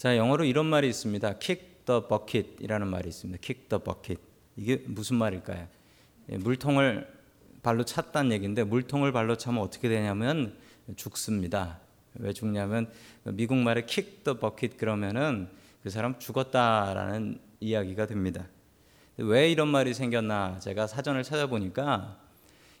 자, 0.00 0.16
영어로 0.16 0.46
이런 0.46 0.64
말이 0.64 0.88
있습니다. 0.88 1.34
kick 1.40 1.84
the 1.84 2.00
bucket이라는 2.08 2.88
말이 2.88 3.10
있습니다. 3.10 3.38
kick 3.42 3.68
the 3.68 3.84
bucket. 3.84 4.18
이게 4.56 4.82
무슨 4.86 5.16
말일까요? 5.16 5.68
예, 6.30 6.38
물통을 6.38 7.06
발로 7.62 7.84
찼다는 7.84 8.32
얘기인데 8.32 8.64
물통을 8.64 9.12
발로 9.12 9.36
차면 9.36 9.60
어떻게 9.62 9.90
되냐면 9.90 10.56
죽습니다. 10.96 11.80
왜 12.14 12.32
죽냐면 12.32 12.90
미국 13.24 13.58
말에 13.58 13.84
kick 13.84 14.24
the 14.24 14.38
bucket 14.40 14.78
그러면은 14.78 15.50
그 15.82 15.90
사람 15.90 16.18
죽었다라는 16.18 17.38
이야기가 17.60 18.06
됩니다. 18.06 18.46
왜 19.18 19.52
이런 19.52 19.68
말이 19.68 19.92
생겼나 19.92 20.60
제가 20.60 20.86
사전을 20.86 21.24
찾아보니까 21.24 22.18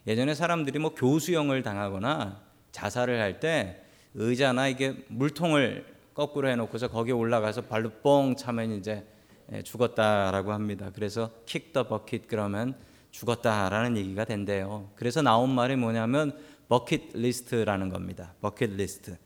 예전에 0.06 0.32
사람들이 0.32 0.78
뭐 0.78 0.94
교수형을 0.94 1.62
당하거나 1.64 2.40
자살을 2.72 3.20
할 3.20 3.40
때 3.40 3.84
의자나 4.14 4.68
이게 4.68 5.04
물통을 5.08 5.99
거꾸로 6.20 6.48
해놓고서 6.50 6.88
거기에 6.88 7.14
올라가서 7.14 7.62
발로 7.62 7.88
뻥 8.02 8.36
차면 8.36 8.72
이제 8.72 9.06
예, 9.52 9.62
죽었다라고 9.62 10.52
합니다. 10.52 10.90
그래서 10.94 11.30
the 11.46 11.88
bucket 11.88 12.26
그러면 12.28 12.74
죽었다라는 13.10 13.96
얘기가 13.96 14.26
된대요. 14.26 14.90
그래서 14.96 15.22
나온 15.22 15.48
말이 15.48 15.76
뭐냐면 15.76 16.38
버킷 16.68 17.12
리스트라는 17.14 17.88
겁니다. 17.88 18.34
버킷 18.42 18.70
리스트. 18.76 19.16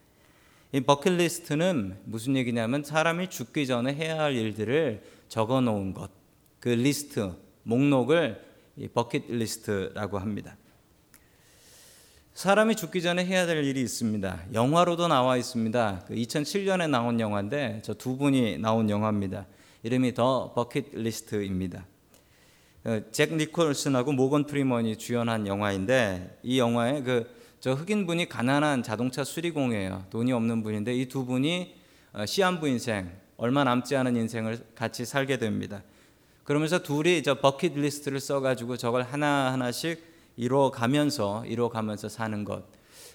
이 0.70 0.80
버킷 0.82 1.14
리스트는 1.14 1.98
무슨 2.04 2.36
얘기냐면 2.36 2.84
사람이 2.84 3.28
죽기 3.28 3.66
전에 3.66 3.92
해야 3.92 4.20
할 4.20 4.36
일들을 4.36 5.02
적어 5.26 5.60
놓은 5.60 5.94
것. 5.94 6.12
그 6.60 6.68
리스트, 6.68 7.32
목록을 7.64 8.40
이 8.76 8.86
버킷 8.86 9.24
리스트라고 9.28 10.20
합니다. 10.20 10.56
사람이 12.34 12.74
죽기 12.74 13.00
전에 13.00 13.24
해야 13.24 13.46
될 13.46 13.64
일이 13.64 13.80
있습니다. 13.80 14.46
영화로도 14.52 15.06
나와 15.08 15.36
있습니다. 15.36 16.04
그 16.08 16.14
2007년에 16.14 16.90
나온 16.90 17.20
영화인데 17.20 17.80
저 17.84 17.94
두 17.94 18.16
분이 18.16 18.58
나온 18.58 18.90
영화입니다. 18.90 19.46
이름이 19.84 20.14
The 20.14 20.52
Bucket 20.54 20.90
List입니다. 20.94 21.86
어, 22.84 23.00
잭 23.12 23.34
니콜슨하고 23.34 24.12
모건 24.12 24.46
프리먼이 24.46 24.96
주연한 24.98 25.46
영화인데 25.46 26.38
이 26.42 26.58
영화에 26.58 27.02
그 27.02 27.44
저 27.64 27.72
흑인 27.72 28.04
분이 28.06 28.28
가난한 28.28 28.82
자동차 28.82 29.24
수리공이에요. 29.24 30.04
돈이 30.10 30.32
없는 30.32 30.62
분인데 30.62 30.94
이 30.94 31.08
두 31.08 31.24
분이 31.24 31.74
어, 32.12 32.26
시한부 32.26 32.68
인생 32.68 33.10
얼마 33.38 33.64
남지 33.64 33.96
않은 33.96 34.16
인생을 34.16 34.58
같이 34.74 35.06
살게 35.06 35.38
됩니다. 35.38 35.82
그러면서 36.42 36.82
둘이 36.82 37.22
저 37.22 37.40
버킷 37.40 37.72
리스트를 37.74 38.20
써가지고 38.20 38.76
저걸 38.76 39.04
하나 39.04 39.50
하나씩 39.50 40.13
이루어가면서 40.36 41.44
이루어가면서 41.46 42.08
사는 42.08 42.44
것. 42.44 42.64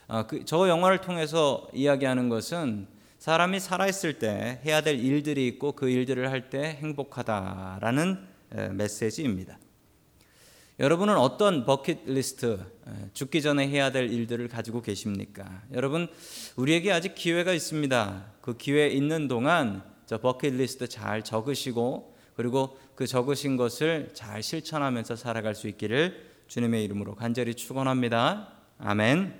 어, 0.07 0.25
그, 0.27 0.45
저 0.45 0.67
영화를 0.67 1.01
통해서 1.01 1.67
이야기하는 1.73 2.29
것은 2.29 2.87
사람이 3.19 3.59
살아있을 3.59 4.19
때 4.19 4.61
해야 4.65 4.81
될 4.81 4.97
일들이 4.97 5.45
있고 5.47 5.73
그 5.73 5.89
일들을 5.89 6.31
할 6.31 6.49
때 6.49 6.77
행복하다라는 6.81 8.27
메시지입니다. 8.71 9.59
여러분은 10.79 11.17
어떤 11.17 11.65
버킷리스트, 11.65 12.57
죽기 13.13 13.41
전에 13.41 13.67
해야 13.67 13.91
될 13.91 14.09
일들을 14.09 14.47
가지고 14.47 14.81
계십니까? 14.81 15.61
여러분, 15.73 16.07
우리에게 16.55 16.93
아직 16.93 17.15
기회가 17.15 17.51
있습니다. 17.51 18.25
그 18.39 18.55
기회 18.55 18.87
있는 18.87 19.27
동안 19.27 19.83
저 20.05 20.17
버킷리스트 20.19 20.87
잘 20.87 21.21
적으시고 21.21 22.15
그리고 22.35 22.77
그 22.95 23.05
적으신 23.05 23.57
것을 23.57 24.11
잘 24.13 24.41
실천하면서 24.41 25.17
살아갈 25.17 25.53
수 25.53 25.67
있기를 25.67 26.28
주님의 26.49 26.83
이름으로 26.85 27.13
간절히 27.13 27.53
축원합니다. 27.53 28.49
아멘. 28.79 29.39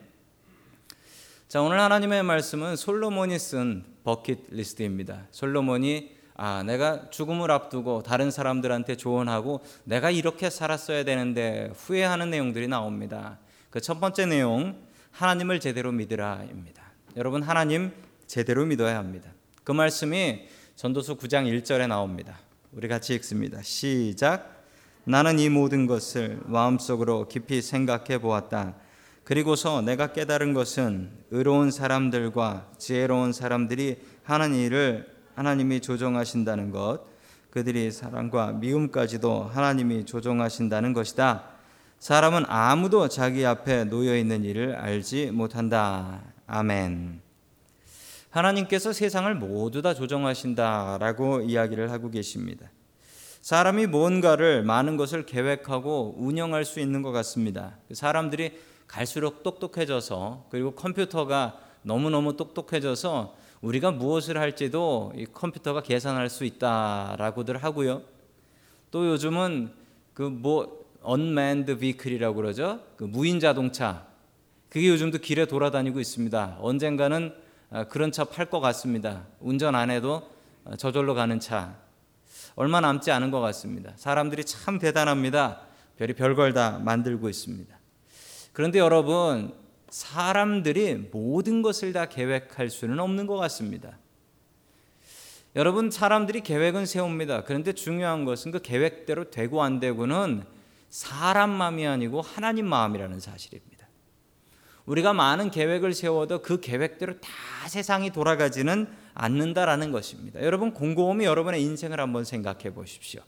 자, 1.48 1.60
오늘 1.60 1.80
하나님의 1.80 2.22
말씀은 2.22 2.76
솔로몬이 2.76 3.40
쓴 3.40 3.84
버킷 4.04 4.46
리스트입니다. 4.52 5.26
솔로몬이 5.32 6.12
아, 6.36 6.62
내가 6.62 7.10
죽음을 7.10 7.50
앞두고 7.50 8.04
다른 8.04 8.30
사람들한테 8.30 8.96
조언하고 8.96 9.62
내가 9.86 10.12
이렇게 10.12 10.52
살았어야 10.52 11.04
되는데 11.04 11.72
후회하는 11.76 12.30
내용들이 12.30 12.68
나옵니다. 12.68 13.40
그 13.72 13.82
첫 13.82 14.00
번째 14.00 14.28
내용, 14.28 14.80
하나님을 15.10 15.60
제대로 15.60 15.92
믿으라입니다. 15.92 16.84
여러분, 17.18 17.42
하나님 17.42 17.92
제대로 18.28 18.68
믿어야 18.68 18.98
합니다. 18.98 19.32
그 19.64 19.72
말씀이 19.72 20.48
전도서 20.76 21.16
9장 21.16 21.52
1절에 21.62 21.88
나옵니다. 21.88 22.40
우리 22.72 22.88
같이 22.88 23.16
읽습니다. 23.16 23.64
시작. 23.64 24.59
나는 25.06 25.40
이 25.40 25.50
모든 25.50 25.88
것을 25.88 26.40
마음속으로 26.46 27.28
깊이 27.28 27.62
생각해 27.62 28.20
보았다. 28.20 28.76
그리고서 29.24 29.82
내가 29.82 30.12
깨달은 30.12 30.54
것은 30.54 31.12
의로운 31.32 31.72
사람들과 31.72 32.68
지혜로운 32.78 33.32
사람들이 33.32 33.98
하는 34.24 34.56
일을 34.56 35.08
하나님이 35.36 35.82
조정하신다는 35.82 36.72
것, 36.72 37.02
그들이 37.52 37.92
사랑과 37.92 38.52
미움까지도 38.52 39.44
하나님이 39.44 40.06
조정하신다는 40.06 40.94
것이다. 40.94 41.44
사람은 42.00 42.46
아무도 42.48 43.08
자기 43.08 43.46
앞에 43.46 43.86
놓여 43.86 44.16
있는 44.18 44.44
일을 44.44 44.76
알지 44.76 45.32
못한다. 45.32 46.22
아멘. 46.48 47.22
하나님께서 48.30 48.94
세상을 48.94 49.34
모두 49.36 49.82
다 49.82 49.94
조정하신다라고 49.94 51.42
이야기를 51.42 51.92
하고 51.92 52.10
계십니다. 52.10 52.70
사람이 53.42 53.88
뭔가를 53.88 54.64
많은 54.64 54.98
것을 54.98 55.26
계획하고 55.26 56.16
운영할 56.18 56.66
수 56.66 56.80
있는 56.80 57.02
것 57.02 57.12
같습니다. 57.12 57.78
사람들이 57.92 58.60
갈수록 58.88 59.44
똑똑해져서 59.44 60.48
그리고 60.50 60.72
컴퓨터가 60.72 61.60
너무너무 61.84 62.36
똑똑해져서 62.36 63.36
우리가 63.62 63.92
무엇을 63.92 64.38
할지도 64.38 65.14
이 65.16 65.26
컴퓨터가 65.26 65.82
계산할 65.82 66.30
수 66.30 66.44
있다라고들 66.46 67.58
하고요. 67.64 68.02
또 68.92 69.08
요즘은 69.10 69.72
그 70.14 70.24
뭐 70.24 70.80
unmanned 71.08 71.78
vehicle이라고 71.78 72.36
그러죠. 72.36 72.82
그 72.98 73.06
무인 73.06 73.40
자동차. 73.40 74.06
그게 74.70 74.90
요즘도 74.90 75.20
길에 75.20 75.46
돌아다니고 75.46 76.00
있습니다. 76.00 76.58
언젠가는 76.60 77.34
아, 77.72 77.84
그런 77.86 78.12
차 78.12 78.26
팔 78.26 78.50
것 78.50 78.60
같습니다. 78.60 79.26
운전 79.40 79.76
안 79.76 79.90
해도 79.92 80.30
아, 80.66 80.76
저절로 80.76 81.16
가는 81.16 81.40
차. 81.40 81.76
얼마 82.56 82.82
남지 82.82 83.12
않은 83.12 83.32
것 83.32 83.40
같습니다. 83.40 83.94
사람들이 83.96 84.44
참 84.44 84.80
대단합니다. 84.80 85.62
별이 85.98 86.14
별걸 86.14 86.54
다 86.54 86.80
만들고 86.80 87.30
있습니다. 87.30 87.78
그런데 88.54 88.80
여러분, 88.80 89.54
사람들이 89.90 91.10
모든 91.12 91.62
것을 91.62 91.94
다 91.94 92.06
계획할 92.06 92.70
수는 92.70 93.00
없는 93.00 93.28
것 93.28 93.38
같습니다. 93.38 93.98
여러분, 95.56 95.90
사람들이 95.90 96.42
계획은 96.42 96.86
세웁니다. 96.86 97.44
그런데 97.44 97.74
중요한 97.74 98.24
것은 98.24 98.52
그 98.52 98.62
계획대로 98.62 99.32
되고 99.32 99.64
안 99.64 99.80
되고는 99.80 100.44
사람 100.90 101.50
마음이 101.50 101.86
아니고 101.88 102.22
하나님 102.22 102.68
마음이라는 102.68 103.20
사실입니다. 103.20 103.79
우리가 104.90 105.14
많은 105.14 105.52
계획을 105.52 105.94
세워도 105.94 106.42
그 106.42 106.60
계획대로 106.60 107.20
다 107.20 107.30
세상이 107.68 108.12
돌아가지는 108.12 108.88
않는다라는 109.14 109.92
것입니다. 109.92 110.42
여러분, 110.44 110.74
곰곰이 110.74 111.26
여러분의 111.26 111.64
인생을 111.64 112.00
한번 112.00 112.26
생각해 112.26 112.74
보십시오. 112.74 113.22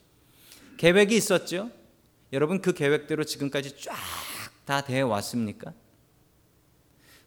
계획이 0.78 1.16
있었죠? 1.16 1.70
여러분, 2.34 2.62
그 2.62 2.74
계획대로 2.74 3.24
지금까지 3.24 3.78
쫙 3.78 3.96
다 4.66 4.82
되어 4.82 5.08
왔습니까? 5.08 5.74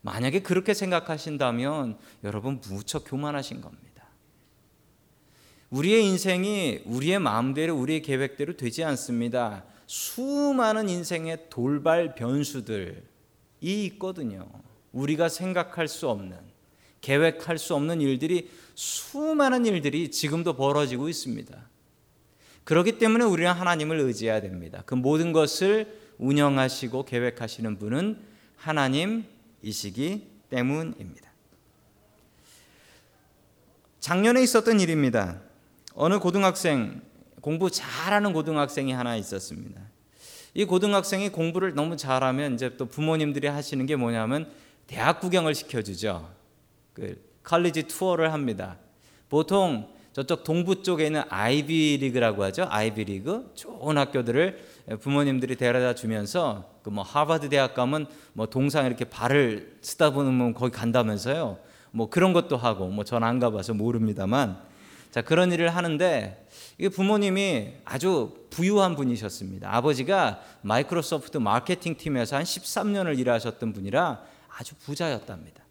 만약에 0.03 0.41
그렇게 0.41 0.75
생각하신다면 0.75 1.99
여러분 2.23 2.61
무척 2.69 3.05
교만하신 3.07 3.61
겁니다. 3.61 4.09
우리의 5.71 6.05
인생이 6.07 6.83
우리의 6.85 7.19
마음대로 7.19 7.77
우리의 7.77 8.03
계획대로 8.03 8.57
되지 8.57 8.85
않습니다. 8.85 9.65
수많은 9.87 10.89
인생의 10.89 11.49
돌발 11.51 12.15
변수들 12.15 13.05
이 13.65 13.87
있거든요. 13.87 14.47
우리가 14.93 15.31
생각할 15.31 15.89
수 15.89 16.11
없는 16.11 16.37
계획할 17.01 17.57
수 17.57 17.75
없는 17.75 18.03
일들이 18.03 18.51
수많은 18.75 19.65
일들이 19.65 20.11
지금도 20.11 20.55
벌어지고 20.55 21.09
있습니다. 21.09 21.57
그렇기 22.65 22.99
때문에 22.99 23.25
우리는 23.25 23.51
하나님을 23.51 24.01
의지해야 24.01 24.43
됩니다. 24.43 24.83
그 24.85 24.95
모든 24.95 25.33
것을 25.33 25.99
운영하시고 26.19 27.07
계획하시는 27.07 27.79
분은 27.79 28.19
하나님이시기 28.57 30.29
때문입니다. 30.51 31.31
작년에 34.01 34.43
있었던 34.43 34.79
일입니다. 34.79 35.41
어느 35.95 36.19
고등학생 36.19 37.01
공부 37.41 37.71
잘하는 37.71 38.35
고등학생이 38.35 38.93
하나 38.93 39.17
있었습니다. 39.17 39.94
이 40.55 40.65
고등학생이 40.65 41.31
공부를 41.31 41.75
너무 41.75 41.97
잘하면 41.97 42.55
이제 42.55 42.77
또 42.77 42.87
부모님들이 42.87 43.49
하시는 43.49 43.85
게 43.87 43.97
뭐냐면 43.97 44.49
대학 44.87 45.21
구경을 45.21 45.55
시켜주죠. 45.55 46.29
그 46.93 47.21
college 47.43 47.85
tour를 47.85 48.33
합니다. 48.33 48.77
보통 49.29 49.89
저쪽 50.13 50.45
동부 50.45 50.83
쪽에 50.85 51.07
있는 51.07 51.23
아이비 51.29 51.97
리그라고 52.01 52.45
하죠. 52.45 52.67
아이비 52.71 53.05
리그 53.05 53.51
좋은 53.57 53.99
학교들을 53.99 54.59
부모님들이 55.01 55.57
데려다 55.57 55.95
주면서 55.95 56.71
그 56.85 56.91
뭐 56.91 57.03
하버드 57.03 57.49
대학 57.49 57.75
가면 57.75 58.07
뭐 58.35 58.47
동상 58.47 58.87
이렇게 58.87 59.05
발을 59.07 59.79
쓰다 59.81 60.11
보면 60.11 60.55
거기 60.55 60.71
간다면서요. 60.71 61.59
뭐 61.91 62.11
그런 62.11 62.33
것도 62.33 62.57
하고 62.57 62.89
뭐 62.89 63.03
전 63.05 63.25
안 63.25 63.39
가봐서 63.41 63.75
모릅니다만 63.75 64.59
자, 65.11 65.23
그런 65.23 65.51
일을 65.53 65.71
하는데 65.75 66.44
이게 66.79 66.89
부모님이 66.89 67.73
아주 67.85 68.47
부유한 68.51 68.97
분이셨습니다. 68.97 69.75
아버지가 69.75 70.43
마이크로소프트 70.63 71.39
마케팅 71.39 71.97
팀에서 71.97 72.37
한 72.37 72.45
13년을 72.45 73.19
일하셨던 73.19 73.73
분이라 73.73 74.23
아주 74.49 74.75
부자였답니다. 74.77 75.63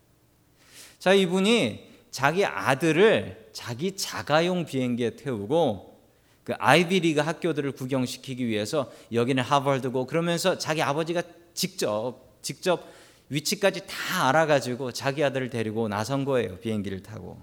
자, 1.00 1.14
이분이 1.14 1.92
자기 2.12 2.46
아들을 2.46 3.50
자기 3.54 3.98
자가용 3.98 4.66
비행기에 4.66 5.16
태우고 5.16 5.94
그 6.44 6.54
아이비리그 6.58 7.22
학교들을 7.22 7.72
구경시키기 7.72 8.48
위해서 8.48 8.92
여기는 9.12 9.42
하버드고 9.42 10.06
그러면서 10.08 10.58
자기 10.58 10.82
아버지가 10.82 11.24
직접 11.54 12.20
직접 12.42 12.86
위치까지 13.30 13.88
다 13.88 14.28
알아가지고 14.28 14.92
자기 14.92 15.24
아들을 15.24 15.50
데리고 15.50 15.88
나선 15.88 16.26
거예요 16.26 16.58
비행기를 16.60 17.02
타고. 17.02 17.42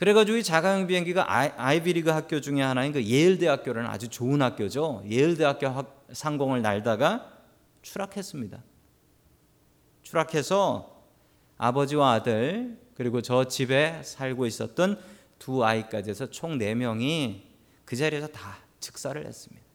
그래가지고 0.00 0.38
이 0.38 0.42
자가용 0.42 0.86
비행기가 0.86 1.26
아이, 1.28 1.82
비리그 1.82 2.08
학교 2.08 2.40
중에 2.40 2.62
하나인 2.62 2.90
그 2.90 3.04
예일 3.04 3.36
대학교라는 3.36 3.90
아주 3.90 4.08
좋은 4.08 4.40
학교죠. 4.40 5.02
예일 5.04 5.36
대학교 5.36 5.84
상공을 6.10 6.62
날다가 6.62 7.30
추락했습니다. 7.82 8.62
추락해서 10.00 11.04
아버지와 11.58 12.12
아들 12.12 12.80
그리고 12.94 13.20
저 13.20 13.44
집에 13.44 14.00
살고 14.02 14.46
있었던 14.46 14.98
두 15.38 15.62
아이까지 15.66 16.08
해서 16.08 16.30
총 16.30 16.56
4명이 16.56 17.42
그 17.84 17.94
자리에서 17.94 18.28
다 18.28 18.56
즉사를 18.80 19.22
했습니다. 19.26 19.66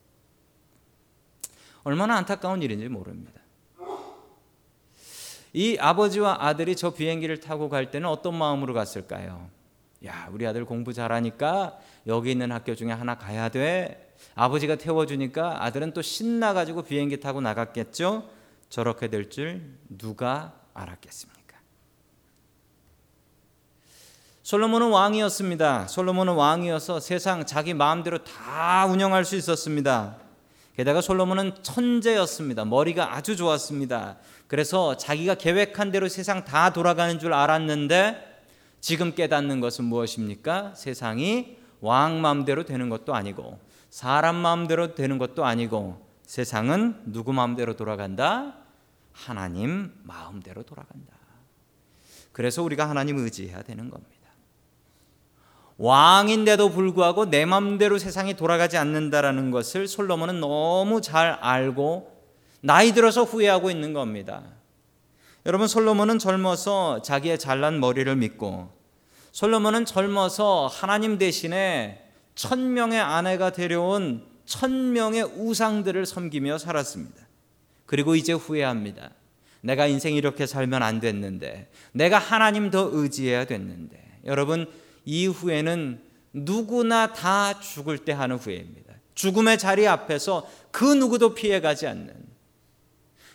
얼마나 1.83 2.15
안타까운 2.15 2.63
일인지 2.63 2.87
모릅니다. 2.87 3.41
이 5.53 5.77
아버지와 5.79 6.37
아들이 6.39 6.75
저 6.75 6.95
비행기를 6.95 7.41
타고 7.41 7.69
갈 7.69 7.91
때는 7.91 8.09
어떤 8.09 8.35
마음으로 8.35 8.73
갔을까요? 8.73 9.53
야, 10.05 10.27
우리 10.31 10.45
아들 10.45 10.65
공부 10.65 10.93
잘하니까 10.93 11.77
여기 12.07 12.31
있는 12.31 12.51
학교 12.51 12.75
중에 12.75 12.91
하나 12.91 13.17
가야 13.17 13.49
돼. 13.49 14.13
아버지가 14.35 14.75
태워주니까 14.75 15.63
아들은 15.63 15.93
또 15.93 16.01
신나가지고 16.01 16.83
비행기 16.83 17.19
타고 17.19 17.41
나갔겠죠? 17.41 18.29
저렇게 18.69 19.07
될 19.09 19.29
줄 19.29 19.77
누가 19.89 20.53
알았겠습니까? 20.73 21.35
솔로몬은 24.43 24.89
왕이었습니다. 24.89 25.87
솔로몬은 25.87 26.33
왕이어서 26.33 26.99
세상 26.99 27.45
자기 27.45 27.73
마음대로 27.73 28.23
다 28.23 28.85
운영할 28.85 29.25
수 29.25 29.35
있었습니다. 29.35 30.17
게다가 30.75 31.01
솔로몬은 31.01 31.63
천재였습니다. 31.63 32.65
머리가 32.65 33.15
아주 33.15 33.35
좋았습니다. 33.35 34.17
그래서 34.47 34.97
자기가 34.97 35.35
계획한 35.35 35.91
대로 35.91 36.07
세상 36.09 36.43
다 36.45 36.73
돌아가는 36.73 37.17
줄 37.17 37.33
알았는데 37.33 38.34
지금 38.85 39.15
깨닫는 39.15 39.61
것은 39.61 39.85
무엇입니까? 39.85 40.75
세상이 40.75 41.57
왕 41.81 42.21
마음대로 42.21 42.65
되는 42.65 42.87
것도 42.87 43.15
아니고 43.15 43.59
사람 43.89 44.35
마음대로 44.35 44.93
되는 44.93 45.17
것도 45.17 45.43
아니고 45.43 46.05
세상은 46.21 47.01
누구 47.07 47.33
마음대로 47.33 47.75
돌아간다? 47.75 48.57
하나님 49.11 49.91
마음대로 50.03 50.61
돌아간다. 50.61 51.15
그래서 52.31 52.61
우리가 52.61 52.87
하나님 52.87 53.17
의지해야 53.17 53.63
되는 53.63 53.89
겁니다. 53.89 54.29
왕인데도 55.79 56.69
불구하고 56.69 57.25
내 57.25 57.43
마음대로 57.43 57.97
세상이 57.97 58.35
돌아가지 58.35 58.77
않는다라는 58.77 59.49
것을 59.49 59.87
솔로몬은 59.87 60.39
너무 60.39 61.01
잘 61.01 61.31
알고 61.31 62.21
나이 62.61 62.91
들어서 62.91 63.23
후회하고 63.23 63.71
있는 63.71 63.93
겁니다. 63.93 64.43
여러분 65.45 65.67
솔로몬은 65.67 66.17
젊어서 66.17 67.01
자기의 67.03 67.37
잘난 67.37 67.79
머리를 67.79 68.15
믿고 68.15 68.71
솔로몬은 69.31 69.85
젊어서 69.85 70.67
하나님 70.67 71.17
대신에 71.17 72.01
천 72.35 72.73
명의 72.73 72.99
아내가 72.99 73.51
데려온 73.51 74.25
천 74.45 74.93
명의 74.93 75.23
우상들을 75.23 76.05
섬기며 76.05 76.57
살았습니다. 76.57 77.27
그리고 77.85 78.15
이제 78.15 78.33
후회합니다. 78.33 79.11
내가 79.61 79.87
인생 79.87 80.13
이렇게 80.13 80.45
살면 80.45 80.83
안 80.83 80.99
됐는데, 80.99 81.69
내가 81.91 82.19
하나님 82.19 82.69
더 82.69 82.89
의지해야 82.91 83.45
됐는데. 83.45 84.19
여러분, 84.25 84.67
이 85.05 85.25
후회는 85.27 86.01
누구나 86.33 87.13
다 87.13 87.59
죽을 87.59 87.97
때 87.97 88.11
하는 88.11 88.37
후회입니다. 88.37 88.93
죽음의 89.15 89.57
자리 89.57 89.87
앞에서 89.87 90.47
그 90.71 90.85
누구도 90.85 91.33
피해가지 91.33 91.87
않는. 91.87 92.13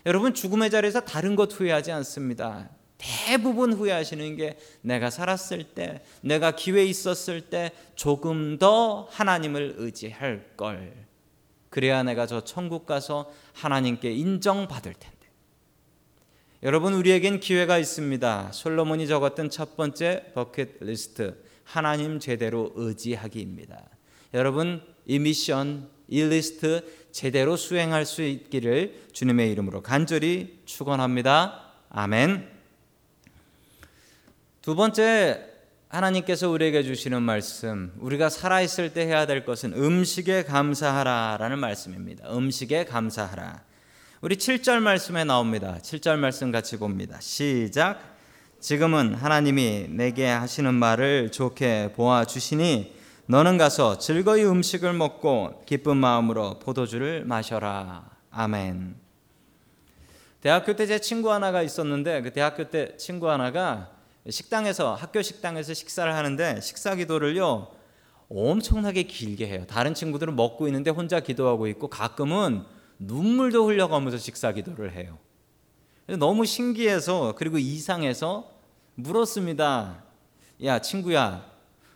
여러분, 0.06 0.34
죽음의 0.34 0.70
자리에서 0.70 1.00
다른 1.00 1.36
것 1.36 1.52
후회하지 1.52 1.92
않습니다. 1.92 2.70
대부분 2.98 3.72
후회하시는 3.72 4.36
게 4.36 4.58
내가 4.82 5.10
살았을 5.10 5.64
때, 5.64 6.02
내가 6.20 6.52
기회 6.52 6.84
있었을 6.84 7.42
때 7.42 7.72
조금 7.94 8.58
더 8.58 9.08
하나님을 9.10 9.76
의지할 9.78 10.56
걸. 10.56 10.92
그래야 11.70 12.02
내가 12.02 12.26
저 12.26 12.44
천국 12.44 12.86
가서 12.86 13.32
하나님께 13.54 14.12
인정받을 14.12 14.94
텐데. 14.94 15.16
여러분, 16.62 16.92
우리에겐 16.92 17.40
기회가 17.40 17.78
있습니다. 17.78 18.52
솔로몬이 18.52 19.06
적었던 19.06 19.50
첫 19.50 19.76
번째 19.76 20.32
버킷 20.34 20.78
리스트. 20.80 21.50
하나님 21.70 22.18
제대로 22.18 22.72
의지하기입니다. 22.74 23.88
여러분 24.34 24.82
이 25.06 25.20
미션 25.20 25.88
이 26.10 26.22
리스트 26.22 26.84
제대로 27.12 27.56
수행할 27.56 28.04
수 28.04 28.22
있기를 28.22 29.06
주님의 29.12 29.50
이름으로 29.52 29.80
간절히 29.80 30.60
축원합니다. 30.66 31.62
아멘. 31.88 32.48
두 34.60 34.74
번째 34.74 35.46
하나님께서 35.88 36.50
우리에게 36.50 36.82
주시는 36.82 37.22
말씀, 37.22 37.92
우리가 37.98 38.28
살아 38.28 38.60
있을 38.60 38.92
때 38.92 39.06
해야 39.06 39.26
될 39.26 39.44
것은 39.44 39.72
음식에 39.72 40.44
감사하라라는 40.44 41.58
말씀입니다. 41.58 42.28
음식에 42.36 42.84
감사하라. 42.84 43.62
우리 44.20 44.36
7절 44.36 44.80
말씀에 44.80 45.24
나옵니다. 45.24 45.78
7절 45.82 46.16
말씀 46.18 46.52
같이 46.52 46.76
봅니다. 46.76 47.18
시작. 47.20 48.18
지금은 48.60 49.14
하나님이 49.14 49.86
내게 49.88 50.26
하시는 50.26 50.74
말을 50.74 51.32
좋게 51.32 51.92
보아 51.96 52.24
주시니 52.26 52.99
너는 53.30 53.58
가서 53.58 53.96
즐거이 53.96 54.44
음식을 54.44 54.92
먹고 54.92 55.62
기쁜 55.64 55.98
마음으로 55.98 56.58
포도주를 56.58 57.24
마셔라. 57.24 58.10
아멘. 58.32 58.96
대학교 60.40 60.74
때 60.74 60.84
제 60.88 60.98
친구 60.98 61.32
하나가 61.32 61.62
있었는데 61.62 62.22
그 62.22 62.32
대학교 62.32 62.68
때 62.70 62.96
친구 62.96 63.30
하나가 63.30 63.92
식당에서 64.28 64.96
학교 64.96 65.22
식당에서 65.22 65.74
식사를 65.74 66.12
하는데 66.12 66.60
식사 66.60 66.96
기도를요 66.96 67.68
엄청나게 68.28 69.04
길게 69.04 69.46
해요. 69.46 69.64
다른 69.68 69.94
친구들은 69.94 70.34
먹고 70.34 70.66
있는데 70.66 70.90
혼자 70.90 71.20
기도하고 71.20 71.68
있고 71.68 71.86
가끔은 71.86 72.64
눈물도 72.98 73.64
흘려가면서 73.64 74.18
식사 74.18 74.50
기도를 74.50 74.92
해요. 74.92 75.18
너무 76.18 76.44
신기해서 76.44 77.36
그리고 77.38 77.58
이상해서 77.58 78.50
물었습니다. 78.96 80.02
야 80.64 80.80
친구야, 80.80 81.48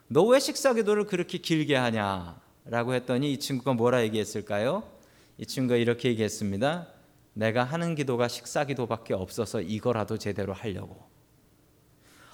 너 0.09 0.25
왜 0.25 0.39
식사 0.39 0.75
기도를 0.75 1.07
그렇게 1.07 1.39
길게 1.39 1.77
하냐? 1.77 2.41
라고 2.67 2.95
했더니 2.95 3.33
이 3.33 3.39
친구가 3.39 3.75
뭐라 3.75 4.03
얘기했을까요? 4.05 4.83
이 5.39 5.47
친구가 5.47 5.77
이렇게 5.77 6.09
얘기했습니다. 6.11 6.87
내가 7.35 7.65
하는 7.65 7.95
기도가 7.95 8.29
식사 8.29 8.65
기도밖에 8.65 9.13
없어서 9.15 9.61
이거라도 9.61 10.19
제대로 10.19 10.53
하려고. 10.53 11.03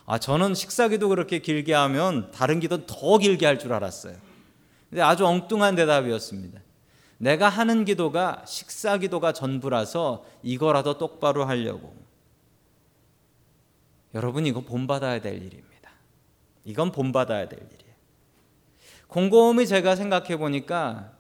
아, 0.07 0.19
저는 0.19 0.55
식사 0.55 0.89
기도 0.89 1.09
그렇게 1.09 1.39
길게 1.39 1.73
하면 1.73 2.31
다른 2.33 2.61
기도 2.61 2.85
더 2.87 3.19
길게 3.19 3.47
할 3.47 3.59
줄 3.59 3.73
알았어요. 3.73 4.17
근데 4.91 5.03
아주 5.03 5.25
엉뚱한 5.25 5.77
대답이었습니다. 5.77 6.61
내가 7.19 7.49
하는 7.49 7.85
기도가 7.85 8.45
식사 8.47 8.99
기도가 8.99 9.33
전부라서 9.33 10.25
이거라도 10.43 10.99
똑바로 10.99 11.45
하려고. 11.45 11.95
여러분 14.15 14.47
이거 14.47 14.61
본받아야 14.61 15.21
될 15.21 15.37
일입니다. 15.37 15.70
이건 16.65 16.93
본받아야 16.93 17.49
될 17.49 17.59
일이에요. 17.59 17.95
곰곰이 19.09 19.67
제가 19.67 19.97
생각해 19.97 20.37
보니까 20.37 21.13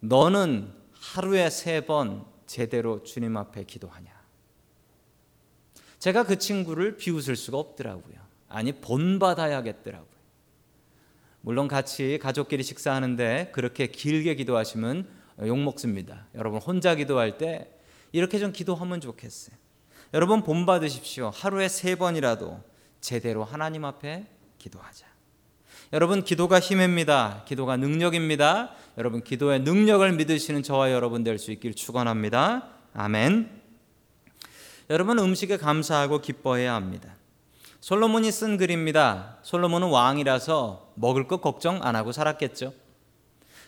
너는 0.00 0.72
하루에 0.92 1.48
세 1.50 1.80
번 1.86 2.24
제대로 2.46 3.02
주님 3.02 3.36
앞에 3.36 3.64
기도하냐? 3.64 4.14
제가 5.98 6.24
그 6.24 6.38
친구를 6.38 6.96
비웃을 6.96 7.36
수가 7.36 7.58
없더라고요. 7.58 8.16
아니 8.48 8.72
본받아야겠더라고요. 8.72 10.16
물론 11.40 11.68
같이 11.68 12.18
가족끼리 12.22 12.62
식사하는데 12.62 13.50
그렇게 13.52 13.86
길게 13.86 14.34
기도하시면 14.36 15.08
욕 15.42 15.58
먹습니다. 15.58 16.26
여러분 16.34 16.60
혼자 16.60 16.94
기도할 16.94 17.38
때 17.38 17.70
이렇게 18.12 18.38
좀 18.38 18.52
기도하면 18.52 19.00
좋겠어요. 19.00 19.56
여러분 20.14 20.42
본 20.42 20.66
받으십시오. 20.66 21.30
하루에 21.34 21.68
세 21.68 21.96
번이라도 21.96 22.60
제대로 23.00 23.44
하나님 23.44 23.84
앞에 23.84 24.26
기도하자. 24.66 25.06
여러분 25.92 26.24
기도가 26.24 26.58
힘입니다. 26.58 27.44
기도가 27.46 27.76
능력입니다. 27.76 28.72
여러분 28.98 29.22
기도의 29.22 29.60
능력을 29.60 30.10
믿으시는 30.12 30.62
저와 30.64 30.90
여러분 30.90 31.22
될 31.22 31.38
수 31.38 31.52
있길 31.52 31.74
축원합니다. 31.74 32.68
아멘. 32.92 33.62
여러분 34.90 35.18
음식에 35.18 35.56
감사하고 35.56 36.20
기뻐해야 36.20 36.74
합니다. 36.74 37.14
솔로몬이 37.80 38.32
쓴 38.32 38.56
글입니다. 38.56 39.38
솔로몬은 39.42 39.88
왕이라서 39.88 40.94
먹을 40.96 41.28
것 41.28 41.40
걱정 41.40 41.82
안 41.84 41.94
하고 41.94 42.10
살았겠죠. 42.10 42.72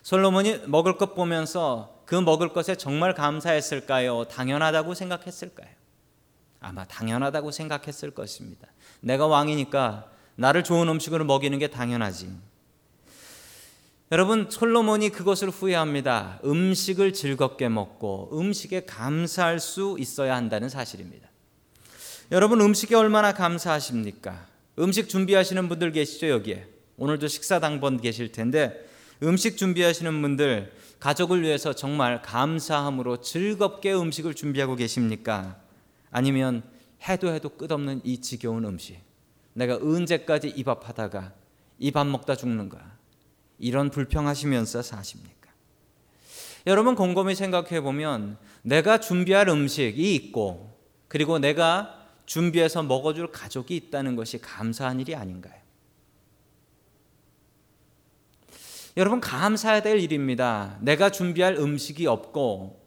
솔로몬이 0.02 0.60
먹을 0.66 0.96
것 0.96 1.14
보면서 1.14 2.02
그 2.06 2.14
먹을 2.16 2.48
것에 2.48 2.74
정말 2.74 3.14
감사했을까요? 3.14 4.24
당연하다고 4.24 4.94
생각했을까요? 4.94 5.68
아마 6.60 6.84
당연하다고 6.84 7.52
생각했을 7.52 8.10
것입니다. 8.10 8.66
내가 9.00 9.26
왕이니까 9.28 10.17
나를 10.38 10.62
좋은 10.62 10.88
음식으로 10.88 11.24
먹이는 11.24 11.58
게 11.58 11.66
당연하지. 11.66 12.30
여러분, 14.12 14.46
솔로몬이 14.48 15.10
그것을 15.10 15.50
후회합니다. 15.50 16.38
음식을 16.44 17.12
즐겁게 17.12 17.68
먹고 17.68 18.30
음식에 18.32 18.84
감사할 18.84 19.58
수 19.58 19.96
있어야 19.98 20.36
한다는 20.36 20.68
사실입니다. 20.68 21.28
여러분, 22.30 22.60
음식에 22.60 22.94
얼마나 22.94 23.34
감사하십니까? 23.34 24.46
음식 24.78 25.08
준비하시는 25.08 25.68
분들 25.68 25.90
계시죠, 25.90 26.28
여기에? 26.28 26.66
오늘도 26.98 27.26
식사 27.26 27.58
당번 27.58 28.00
계실 28.00 28.30
텐데, 28.30 28.88
음식 29.24 29.56
준비하시는 29.56 30.22
분들, 30.22 30.72
가족을 31.00 31.42
위해서 31.42 31.72
정말 31.72 32.22
감사함으로 32.22 33.22
즐겁게 33.22 33.92
음식을 33.92 34.34
준비하고 34.34 34.76
계십니까? 34.76 35.56
아니면 36.12 36.62
해도 37.08 37.32
해도 37.32 37.48
끝없는 37.48 38.02
이 38.04 38.20
지겨운 38.20 38.64
음식. 38.64 39.07
내가 39.54 39.76
언제까지 39.76 40.48
이 40.56 40.62
밥 40.64 40.88
하다가 40.88 41.32
이 41.78 41.90
밥 41.90 42.06
먹다 42.06 42.34
죽는가? 42.36 42.96
이런 43.58 43.90
불평하시면서 43.90 44.82
사십니까? 44.82 45.50
여러분 46.66 46.94
곰곰이 46.94 47.34
생각해 47.34 47.80
보면 47.80 48.38
내가 48.62 49.00
준비할 49.00 49.48
음식이 49.48 50.14
있고 50.14 50.76
그리고 51.08 51.38
내가 51.38 51.94
준비해서 52.26 52.82
먹어줄 52.82 53.32
가족이 53.32 53.74
있다는 53.74 54.14
것이 54.16 54.38
감사한 54.38 55.00
일이 55.00 55.14
아닌가요? 55.14 55.54
여러분 58.96 59.20
감사해야 59.20 59.80
될 59.82 60.00
일입니다. 60.00 60.76
내가 60.80 61.10
준비할 61.10 61.54
음식이 61.54 62.06
없고 62.06 62.82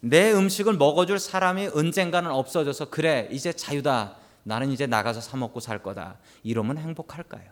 내 0.00 0.32
음식을 0.32 0.74
먹어줄 0.74 1.18
사람이 1.18 1.68
언젠가는 1.68 2.30
없어져서 2.30 2.90
그래 2.90 3.28
이제 3.30 3.52
자유다. 3.52 4.16
나는 4.44 4.70
이제 4.70 4.86
나가서 4.86 5.20
사 5.20 5.36
먹고 5.36 5.60
살 5.60 5.82
거다. 5.82 6.18
이러면 6.42 6.78
행복할까요? 6.78 7.50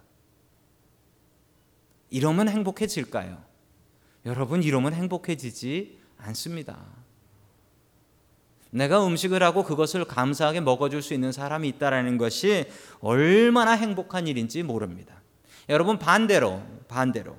이러면 2.10 2.48
행복해질까요? 2.48 3.42
여러분, 4.26 4.62
이러면 4.62 4.94
행복해지지 4.94 5.98
않습니다. 6.18 6.78
내가 8.70 9.06
음식을 9.06 9.42
하고 9.42 9.64
그것을 9.64 10.04
감사하게 10.04 10.60
먹어줄 10.60 11.02
수 11.02 11.12
있는 11.14 11.32
사람이 11.32 11.68
있다라는 11.68 12.16
것이 12.18 12.66
얼마나 13.00 13.72
행복한 13.72 14.26
일인지 14.26 14.62
모릅니다. 14.62 15.20
여러분, 15.68 15.98
반대로, 15.98 16.62
반대로. 16.88 17.36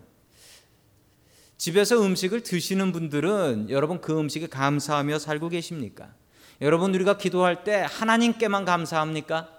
집에서 1.57 2.03
음식을 2.03 2.43
드시는 2.43 2.91
분들은 2.91 3.67
여러분 3.69 4.01
그 4.01 4.19
음식에 4.19 4.47
감사하며 4.47 5.19
살고 5.19 5.49
계십니까? 5.49 6.13
여러분, 6.61 6.93
우리가 6.93 7.17
기도할 7.17 7.63
때 7.63 7.85
하나님께만 7.89 8.65
감사합니까? 8.65 9.49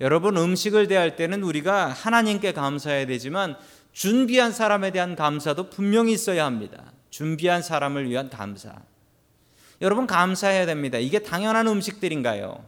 여러분, 0.00 0.36
음식을 0.36 0.88
대할 0.88 1.16
때는 1.16 1.42
우리가 1.42 1.88
하나님께 1.88 2.52
감사해야 2.52 3.06
되지만 3.06 3.56
준비한 3.92 4.52
사람에 4.52 4.90
대한 4.90 5.16
감사도 5.16 5.70
분명히 5.70 6.12
있어야 6.12 6.44
합니다. 6.44 6.92
준비한 7.10 7.62
사람을 7.62 8.10
위한 8.10 8.28
감사. 8.28 8.74
여러분 9.80 10.06
감사해야 10.06 10.66
됩니다. 10.66 10.98
이게 10.98 11.18
당연한 11.18 11.66
음식들인가요? 11.66 12.64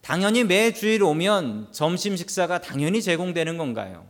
당연히 0.00 0.44
매 0.44 0.72
주일 0.72 1.02
오면 1.02 1.68
점심 1.72 2.16
식사가 2.16 2.60
당연히 2.60 3.02
제공되는 3.02 3.58
건가요? 3.58 4.06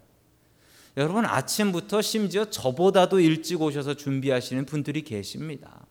여러분 0.96 1.24
아침부터 1.24 2.02
심지어 2.02 2.44
저보다도 2.44 3.20
일찍 3.20 3.60
오셔서 3.60 3.94
준비하시는 3.94 4.66
분들이 4.66 5.02
계십니다. 5.02 5.86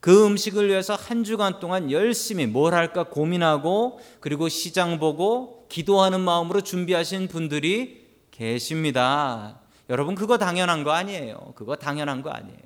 그 0.00 0.26
음식을 0.26 0.68
위해서 0.68 0.94
한 0.94 1.24
주간 1.24 1.60
동안 1.60 1.90
열심히 1.90 2.46
뭘 2.46 2.74
할까 2.74 3.04
고민하고 3.04 4.00
그리고 4.20 4.48
시장 4.48 4.98
보고 4.98 5.66
기도하는 5.68 6.20
마음으로 6.20 6.62
준비하신 6.62 7.28
분들이 7.28 8.08
계십니다. 8.30 9.60
여러분 9.90 10.14
그거 10.14 10.38
당연한 10.38 10.84
거 10.84 10.92
아니에요. 10.92 11.52
그거 11.54 11.76
당연한 11.76 12.22
거 12.22 12.30
아니에요. 12.30 12.58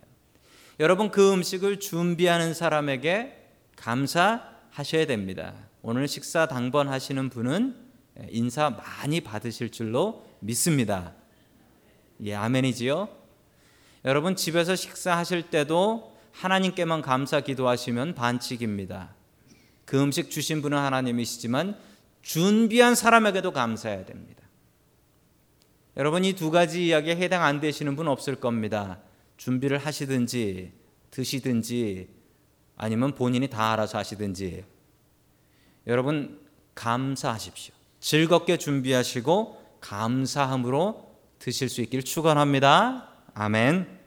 여러분 0.78 1.10
그 1.10 1.32
음식을 1.32 1.80
준비하는 1.80 2.54
사람에게 2.54 3.48
감사하셔야 3.76 5.06
됩니다. 5.06 5.54
오늘 5.82 6.06
식사 6.06 6.46
당번하시는 6.46 7.30
분은 7.30 7.76
인사 8.30 8.70
많이 8.70 9.20
받으실 9.20 9.70
줄로 9.70 10.24
믿습니다. 10.38 11.12
예, 12.22 12.34
아멘이지요. 12.34 13.08
여러분 14.04 14.36
집에서 14.36 14.76
식사하실 14.76 15.50
때도 15.50 16.13
하나님께만 16.34 17.02
감사 17.02 17.40
기도하시면 17.40 18.14
반칙입니다. 18.14 19.14
그 19.84 20.00
음식 20.00 20.30
주신 20.30 20.62
분은 20.62 20.76
하나님이시지만 20.76 21.76
준비한 22.22 22.94
사람에게도 22.94 23.52
감사해야 23.52 24.04
됩니다. 24.04 24.42
여러분 25.96 26.24
이 26.24 26.32
두 26.32 26.50
가지 26.50 26.86
이야기에 26.86 27.16
해당 27.16 27.44
안 27.44 27.60
되시는 27.60 27.94
분 27.94 28.08
없을 28.08 28.36
겁니다. 28.36 28.98
준비를 29.36 29.78
하시든지 29.78 30.72
드시든지 31.10 32.08
아니면 32.76 33.14
본인이 33.14 33.48
다 33.48 33.72
알아서 33.72 33.98
하시든지 33.98 34.64
여러분 35.86 36.40
감사하십시오. 36.74 37.74
즐겁게 38.00 38.56
준비하시고 38.58 39.78
감사함으로 39.80 41.14
드실 41.38 41.68
수 41.68 41.82
있길 41.82 42.02
축원합니다. 42.02 43.08
아멘. 43.34 44.03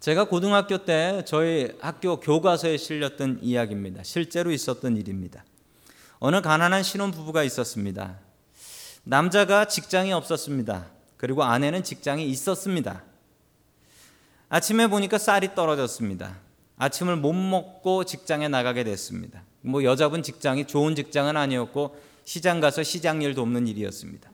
제가 0.00 0.24
고등학교 0.24 0.84
때 0.84 1.22
저희 1.26 1.72
학교 1.80 2.20
교과서에 2.20 2.76
실렸던 2.76 3.40
이야기입니다. 3.42 4.02
실제로 4.02 4.50
있었던 4.52 4.96
일입니다. 4.96 5.44
어느 6.18 6.40
가난한 6.40 6.82
신혼 6.82 7.10
부부가 7.10 7.42
있었습니다. 7.42 8.18
남자가 9.04 9.66
직장이 9.66 10.12
없었습니다. 10.12 10.86
그리고 11.16 11.44
아내는 11.44 11.82
직장이 11.82 12.28
있었습니다. 12.28 13.02
아침에 14.48 14.86
보니까 14.86 15.18
쌀이 15.18 15.54
떨어졌습니다. 15.54 16.36
아침을 16.76 17.16
못 17.16 17.32
먹고 17.32 18.04
직장에 18.04 18.48
나가게 18.48 18.84
됐습니다. 18.84 19.42
뭐 19.62 19.82
여자분 19.82 20.22
직장이 20.22 20.66
좋은 20.66 20.94
직장은 20.94 21.36
아니었고 21.36 21.96
시장 22.24 22.60
가서 22.60 22.82
시장 22.82 23.22
일도 23.22 23.42
없는 23.42 23.66
일이었습니다. 23.66 24.30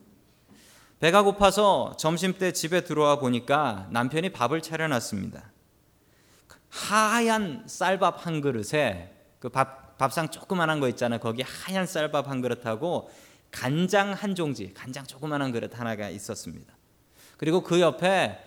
배가 0.99 1.23
고파서 1.23 1.95
점심 1.97 2.37
때 2.37 2.51
집에 2.51 2.81
들어와 2.81 3.19
보니까 3.19 3.87
남편이 3.91 4.31
밥을 4.33 4.61
차려놨습니다. 4.61 5.52
하얀 6.73 7.63
쌀밥 7.67 8.25
한 8.25 8.41
그릇에 8.41 9.13
그 9.39 9.47
밥, 9.47 9.95
밥상 9.99 10.29
조그만한 10.29 10.79
거 10.79 10.89
있잖아요. 10.89 11.19
거기 11.19 11.43
하얀 11.43 11.85
쌀밥 11.85 12.27
한 12.27 12.41
그릇하고 12.41 13.11
간장 13.51 14.13
한 14.13 14.33
종지, 14.33 14.73
간장 14.73 15.05
조그만한 15.05 15.51
그릇 15.51 15.79
하나가 15.79 16.09
있었습니다. 16.09 16.73
그리고 17.37 17.61
그 17.61 17.79
옆에 17.79 18.39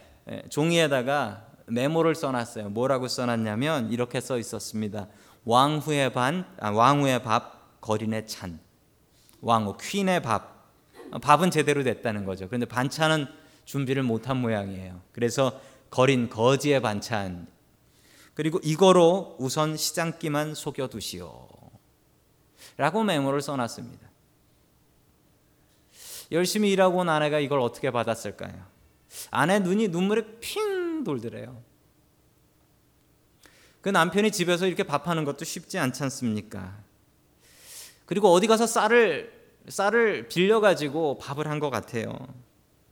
종이에다가 0.51 1.47
메모를 1.67 2.17
써놨어요. 2.17 2.71
뭐라고 2.71 3.07
써놨냐면 3.07 3.93
이렇게 3.93 4.21
써 4.21 4.39
있었습니다. 4.39 5.07
왕후의 5.45 6.13
반, 6.13 6.45
아, 6.59 6.71
왕후의 6.71 7.23
밥, 7.23 7.81
거린의 7.81 8.27
찬. 8.27 8.59
왕후, 9.41 9.77
퀸의 9.81 10.23
밥. 10.23 10.67
밥은 11.23 11.53
제대로 11.53 11.85
됐다는 11.85 12.25
거죠. 12.25 12.49
그런데 12.49 12.67
반찬은 12.67 13.29
준비를 13.65 14.03
못한 14.03 14.39
모양이에요. 14.39 15.01
그래서 15.13 15.61
거린 15.91 16.29
거지의 16.29 16.83
반찬. 16.83 17.47
그리고 18.37 18.61
이거로 18.63 19.35
우선 19.39 19.79
시장기만 19.79 20.55
속여두시오. 20.55 21.49
라고 22.77 23.03
메모를 23.03 23.41
써놨습니다. 23.41 24.07
열심히 26.33 26.71
일하고 26.71 26.99
온 26.99 27.09
아내가 27.09 27.39
이걸 27.41 27.61
어떻게 27.61 27.91
받았을까요? 27.91 28.67
아내 29.31 29.59
눈이 29.59 29.89
눈물에 29.89 30.39
핑 30.41 31.03
돌더래요. 31.03 31.63
그 33.81 33.89
남편이 33.89 34.33
집에서 34.33 34.67
이렇게 34.67 34.83
밥하는 34.83 35.25
것도 35.25 35.47
쉽지 35.47 35.79
않지 35.79 36.03
않습니까? 36.03 36.77
그리고 38.05 38.31
어디 38.33 38.47
가서 38.47 38.67
쌀을 38.67 39.35
쌀을 39.69 40.29
빌려 40.29 40.61
가지고 40.61 41.17
밥을 41.19 41.49
한 41.49 41.59
것 41.59 41.71
같아요. 41.71 42.15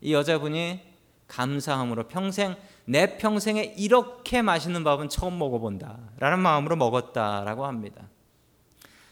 이 0.01 0.15
여자분이 0.15 0.81
감사함으로 1.29 2.09
평생 2.09 2.57
내 2.87 3.17
평생에 3.17 3.75
이렇게 3.77 4.43
맛있는 4.43 4.85
밥은 4.85 5.09
처음 5.09 5.39
먹어본다 5.39 6.11
라는 6.19 6.39
마음으로 6.41 6.77
먹었다라고 6.77 7.67
합니다. 7.67 8.09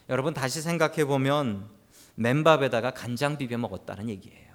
여러분 0.09 0.35
다시 0.35 0.61
생각해 0.61 1.05
보면 1.05 1.69
맨밥에다가 2.17 2.91
간장 2.91 3.39
비벼 3.39 3.57
먹었다는 3.59 4.09
얘기예요. 4.11 4.53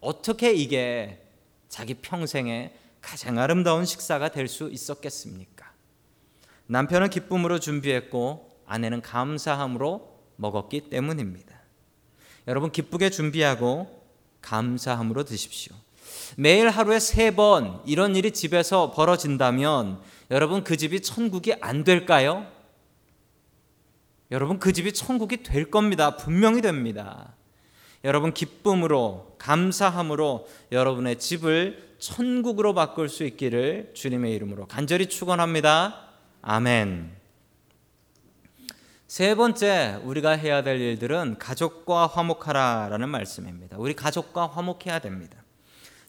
어떻게 0.00 0.52
이게 0.52 1.26
자기 1.68 1.94
평생에 1.94 2.74
가장 3.00 3.38
아름다운 3.38 3.84
식사가 3.84 4.28
될 4.28 4.48
수 4.48 4.70
있었겠습니까? 4.70 5.72
남편은 6.66 7.10
기쁨으로 7.10 7.58
준비했고 7.58 8.62
아내는 8.66 9.02
감사함으로 9.02 10.14
먹었기 10.36 10.88
때문입니다. 10.90 11.54
여러분 12.46 12.70
기쁘게 12.70 13.10
준비하고 13.10 14.02
감사함으로 14.40 15.24
드십시오. 15.24 15.74
매일 16.36 16.68
하루에 16.68 16.98
세 16.98 17.30
번 17.30 17.80
이런 17.86 18.16
일이 18.16 18.30
집에서 18.32 18.90
벌어진다면 18.92 20.00
여러분 20.30 20.64
그 20.64 20.76
집이 20.76 21.02
천국이 21.02 21.54
안 21.60 21.84
될까요? 21.84 22.46
여러분 24.30 24.58
그 24.58 24.72
집이 24.72 24.92
천국이 24.92 25.42
될 25.42 25.70
겁니다. 25.70 26.16
분명히 26.16 26.60
됩니다. 26.60 27.34
여러분 28.04 28.32
기쁨으로 28.34 29.36
감사함으로 29.38 30.48
여러분의 30.72 31.18
집을 31.18 31.94
천국으로 31.98 32.74
바꿀 32.74 33.08
수 33.08 33.24
있기를 33.24 33.92
주님의 33.94 34.34
이름으로 34.34 34.66
간절히 34.66 35.06
축원합니다. 35.06 36.08
아멘. 36.42 37.12
세 39.06 39.34
번째 39.34 40.00
우리가 40.02 40.30
해야 40.30 40.62
될 40.62 40.80
일들은 40.80 41.36
가족과 41.38 42.06
화목하라라는 42.08 43.08
말씀입니다. 43.08 43.76
우리 43.78 43.94
가족과 43.94 44.48
화목해야 44.48 44.98
됩니다. 44.98 45.43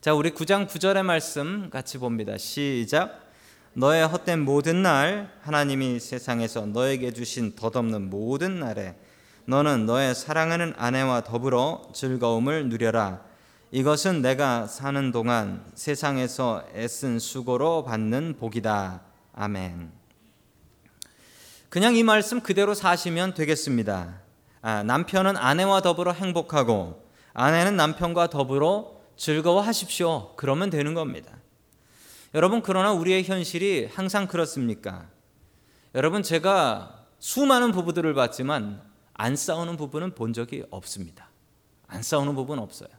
자, 0.06 0.14
우리 0.14 0.30
9장 0.30 0.68
9절의 0.68 1.02
말씀 1.02 1.72
같이 1.72 1.98
봅니다. 1.98 2.38
시작. 2.38 3.28
너의 3.74 4.08
헛된 4.08 4.40
모든 4.40 4.84
날 4.84 5.32
하나님이 5.42 6.00
세상에서 6.00 6.68
너에게 6.68 7.12
주신 7.12 7.56
덧없는 7.56 8.12
모든 8.12 8.60
날에 8.60 8.96
너는 9.46 9.88
너의 9.88 10.14
사랑하는 10.14 10.76
아내와 10.78 11.22
더불어 11.22 11.90
즐거움을 11.92 12.70
누려라. 12.70 13.24
이것은 13.72 14.22
내가 14.22 14.68
사는 14.68 15.12
동안 15.12 15.66
세상에서 15.74 16.68
애쓴 16.76 17.18
수고로 17.18 17.84
받는 17.84 18.36
복이다. 18.38 19.02
아멘. 19.34 19.92
그냥 21.70 21.96
이 21.96 22.04
말씀 22.04 22.42
그대로 22.42 22.76
사시면 22.76 23.34
되겠습니다. 23.34 24.22
아, 24.62 24.84
남편은 24.84 25.36
아내와 25.36 25.82
더불어 25.82 26.12
행복하고 26.12 27.04
아내는 27.34 27.76
남편과 27.76 28.28
더불어 28.28 28.95
즐거워하십시오. 29.18 30.36
그러면 30.36 30.70
되는 30.70 30.94
겁니다. 30.94 31.32
여러분 32.34 32.62
그러나 32.62 32.92
우리의 32.92 33.24
현실이 33.24 33.90
항상 33.94 34.28
그렇습니까? 34.28 35.08
여러분 35.94 36.22
제가 36.22 37.06
수많은 37.20 37.72
부부들을 37.72 38.14
봤지만 38.14 38.82
안 39.14 39.36
싸우는 39.36 39.78
부부는 39.78 40.16
본 40.16 40.34
적이 40.34 40.66
없습니다. 40.70 41.30
안 41.88 42.04
싸우는 42.04 42.36
부부는 42.36 42.62
없어요. 42.62 42.90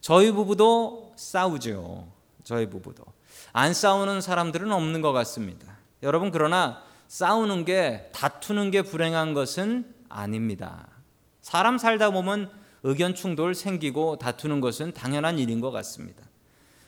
저희 0.00 0.30
부부도 0.32 1.14
싸우죠. 1.16 2.12
저희 2.44 2.68
부부도. 2.68 3.04
안 3.52 3.72
싸우는 3.72 4.20
사람들은 4.20 4.70
없는 4.70 5.00
것 5.00 5.12
같습니다. 5.12 5.78
여러분 6.02 6.30
그러나 6.30 6.82
싸우는 7.08 7.64
게 7.64 8.10
다투는 8.12 8.70
게 8.70 8.82
불행한 8.82 9.34
것은 9.34 9.94
아닙니다. 10.08 10.86
사람 11.40 11.78
살다 11.78 12.10
보면 12.10 12.50
의견 12.82 13.14
충돌 13.14 13.54
생기고 13.54 14.16
다투는 14.16 14.60
것은 14.60 14.92
당연한 14.92 15.38
일인 15.38 15.60
것 15.60 15.70
같습니다. 15.70 16.22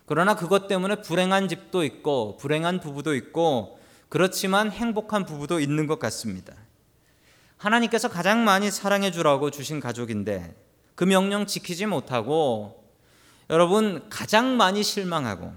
그러나 0.07 0.35
그것 0.35 0.69
때문에 0.69 0.97
불행한 0.97 1.49
집도 1.49 1.85
있고 1.85 2.37
불행한 2.37 2.81
부부도 2.81 3.15
있고 3.15 3.79
그렇지만 4.09 4.71
행복한 4.71 5.25
부부도 5.25 5.61
있는 5.61 5.87
것 5.87 5.99
같습니다. 5.99 6.55
하나님께서 7.57 8.09
가장 8.09 8.45
많이 8.45 8.71
사랑해 8.71 9.11
주라고 9.11 9.51
주신 9.51 9.81
가족인데 9.81 10.55
그 10.95 11.05
명령 11.05 11.47
지키지 11.47 11.87
못하고 11.87 12.85
여러분 13.51 14.09
가장 14.11 14.57
많이 14.57 14.83
실망하고 14.83 15.53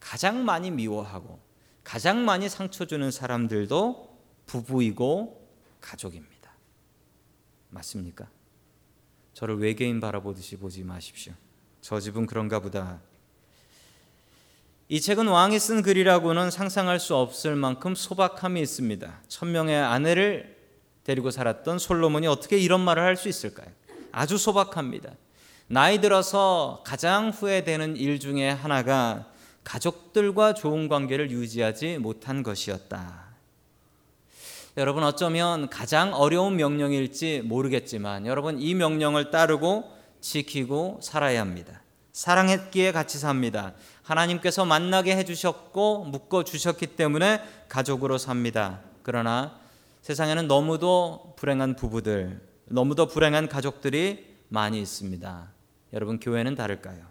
가장 0.00 0.44
많이 0.44 0.70
미워하고 0.70 1.40
가장 1.84 2.24
많이 2.24 2.48
상처 2.48 2.84
주는 2.84 3.10
사람들도 3.10 4.18
부부이고 4.46 5.48
가족입니다. 5.80 6.50
맞습니까? 7.70 8.28
저를 9.36 9.58
외계인 9.58 10.00
바라보듯이 10.00 10.56
보지 10.56 10.82
마십시오. 10.82 11.34
저 11.82 12.00
집은 12.00 12.24
그런가 12.24 12.58
보다. 12.58 13.02
이 14.88 14.98
책은 14.98 15.28
왕이 15.28 15.58
쓴 15.58 15.82
글이라고는 15.82 16.50
상상할 16.50 16.98
수 16.98 17.14
없을 17.14 17.54
만큼 17.54 17.94
소박함이 17.94 18.62
있습니다. 18.62 19.20
천명의 19.28 19.76
아내를 19.76 20.56
데리고 21.04 21.30
살았던 21.30 21.78
솔로몬이 21.78 22.26
어떻게 22.26 22.56
이런 22.56 22.80
말을 22.80 23.02
할 23.02 23.18
수 23.18 23.28
있을까요? 23.28 23.68
아주 24.10 24.38
소박합니다. 24.38 25.12
나이 25.66 26.00
들어서 26.00 26.82
가장 26.86 27.28
후회되는 27.28 27.98
일 27.98 28.18
중에 28.18 28.48
하나가 28.48 29.30
가족들과 29.64 30.54
좋은 30.54 30.88
관계를 30.88 31.30
유지하지 31.30 31.98
못한 31.98 32.42
것이었다. 32.42 33.25
여러분 34.76 35.04
어쩌면 35.04 35.70
가장 35.70 36.12
어려운 36.12 36.56
명령일지 36.56 37.40
모르겠지만 37.42 38.26
여러분 38.26 38.60
이 38.60 38.74
명령을 38.74 39.30
따르고 39.30 39.90
지키고 40.20 41.00
살아야 41.02 41.40
합니다. 41.40 41.80
사랑했기에 42.12 42.92
같이 42.92 43.18
삽니다. 43.18 43.72
하나님께서 44.02 44.66
만나게 44.66 45.16
해주셨고 45.16 46.04
묶어 46.04 46.44
주셨기 46.44 46.88
때문에 46.88 47.42
가족으로 47.68 48.18
삽니다. 48.18 48.80
그러나 49.02 49.58
세상에는 50.02 50.46
너무도 50.46 51.34
불행한 51.36 51.76
부부들, 51.76 52.40
너무도 52.66 53.06
불행한 53.06 53.48
가족들이 53.48 54.36
많이 54.48 54.80
있습니다. 54.80 55.52
여러분 55.94 56.20
교회는 56.20 56.54
다를까요? 56.54 57.06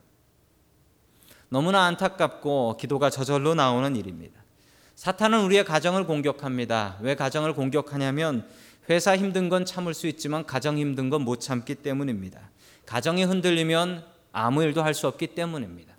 너무나 1.50 1.86
안타깝고 1.86 2.78
기도가 2.78 3.10
저절로 3.10 3.56
나오는 3.56 3.96
일입니다. 3.96 4.45
사탄은 4.96 5.42
우리의 5.46 5.66
가정을 5.66 6.06
공격합니다. 6.06 6.98
왜 7.02 7.16
가정을 7.16 7.54
공격하냐면 7.54 8.48
회사 8.90 9.18
힘든 9.18 9.50
건 9.50 9.66
참을 9.66 9.94
수 9.94 10.08
있지만 10.08 10.46
가정 10.46 10.78
힘든 10.78 11.10
건 11.10 11.24
못 11.24 11.40
참기 11.42 11.76
때문입니다. 11.76 12.40
가정이 12.86 13.24
흔들리면 13.24 14.06
아무 14.32 14.64
일도 14.64 14.84
할 14.84 14.94
수 14.94 15.08
없기 15.08 15.28
때문입니다. 15.28 15.94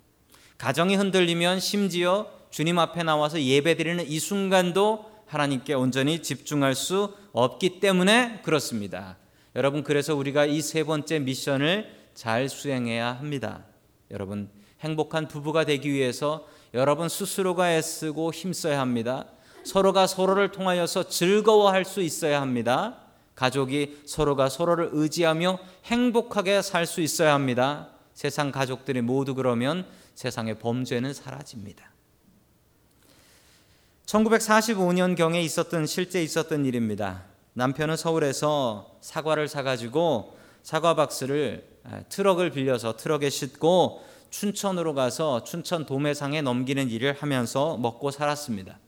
가정이 0.57 0.95
흔들리면 0.95 1.59
심지어 1.59 2.27
주님 2.49 2.79
앞에 2.79 3.03
나와서 3.03 3.41
예배드리는 3.41 4.07
이 4.07 4.19
순간도 4.19 5.05
하나님께 5.27 5.73
온전히 5.73 6.23
집중할 6.23 6.73
수 6.73 7.13
없기 7.33 7.79
때문에 7.81 8.41
그렇습니다. 8.43 9.17
여러분 9.55 9.83
그래서 9.83 10.15
우리가 10.15 10.45
이 10.45 10.61
세 10.61 10.83
번째 10.83 11.19
미션을 11.19 11.91
잘 12.15 12.49
수행해야 12.49 13.13
합니다. 13.13 13.65
여러분 14.11 14.49
행복한 14.81 15.27
부부가 15.27 15.65
되기 15.65 15.91
위해서 15.91 16.47
여러분 16.73 17.09
스스로가 17.09 17.73
애쓰고 17.73 18.33
힘써야 18.33 18.79
합니다. 18.79 19.25
서로가 19.63 20.07
서로를 20.07 20.51
통하여서 20.51 21.09
즐거워할 21.09 21.83
수 21.85 22.01
있어야 22.01 22.41
합니다. 22.41 22.97
가족이 23.35 24.01
서로가 24.05 24.49
서로를 24.49 24.89
의지하며 24.93 25.59
행복하게 25.85 26.61
살 26.61 26.85
수 26.85 27.01
있어야 27.01 27.33
합니다. 27.33 27.89
세상 28.13 28.51
가족들이 28.51 29.01
모두 29.01 29.35
그러면 29.35 29.85
세상의 30.15 30.57
범죄는 30.59 31.13
사라집니다. 31.13 31.91
1945년경에 34.07 35.43
있었던 35.43 35.85
실제 35.85 36.23
있었던 36.23 36.65
일입니다. 36.65 37.25
남편은 37.53 37.97
서울에서 37.97 38.97
사과를 39.01 39.47
사가지고 39.47 40.37
사과 40.63 40.95
박스를 40.95 41.67
트럭을 42.09 42.51
빌려서 42.51 42.97
트럭에 42.97 43.29
싣고 43.29 44.03
춘천으로 44.29 44.93
가서 44.93 45.43
춘천 45.43 45.85
도매상에 45.85 46.41
넘기는 46.41 46.89
일을 46.89 47.13
하면서 47.13 47.77
먹고 47.77 48.11
살았습니다. 48.11 48.79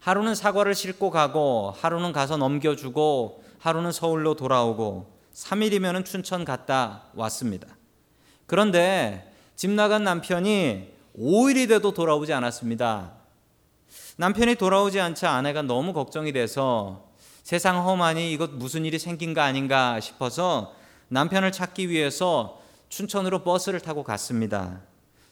하루는 0.00 0.34
사과를 0.34 0.74
싣고 0.74 1.10
가고 1.10 1.74
하루는 1.80 2.12
가서 2.12 2.36
넘겨주고 2.36 3.42
하루는 3.58 3.92
서울로 3.92 4.34
돌아오고 4.34 5.16
3일이면 5.34 6.04
춘천 6.04 6.44
갔다 6.44 7.04
왔습니다. 7.14 7.66
그런데 8.46 9.32
집 9.56 9.70
나간 9.70 10.04
남편이 10.04 10.92
5일이 11.18 11.68
돼도 11.68 11.92
돌아오지 11.92 12.32
않았습니다. 12.32 13.12
남편이 14.18 14.54
돌아오지 14.56 15.00
않자 15.00 15.30
아내가 15.30 15.62
너무 15.62 15.92
걱정이 15.92 16.32
돼서 16.32 17.10
세상 17.42 17.86
험하니 17.86 18.32
이것 18.32 18.50
무슨 18.50 18.84
일이 18.84 18.98
생긴 18.98 19.34
거 19.34 19.40
아닌가 19.40 20.00
싶어서 20.00 20.74
남편을 21.08 21.52
찾기 21.52 21.88
위해서 21.88 22.60
춘천으로 22.96 23.40
버스를 23.40 23.78
타고 23.80 24.02
갔습니다. 24.02 24.80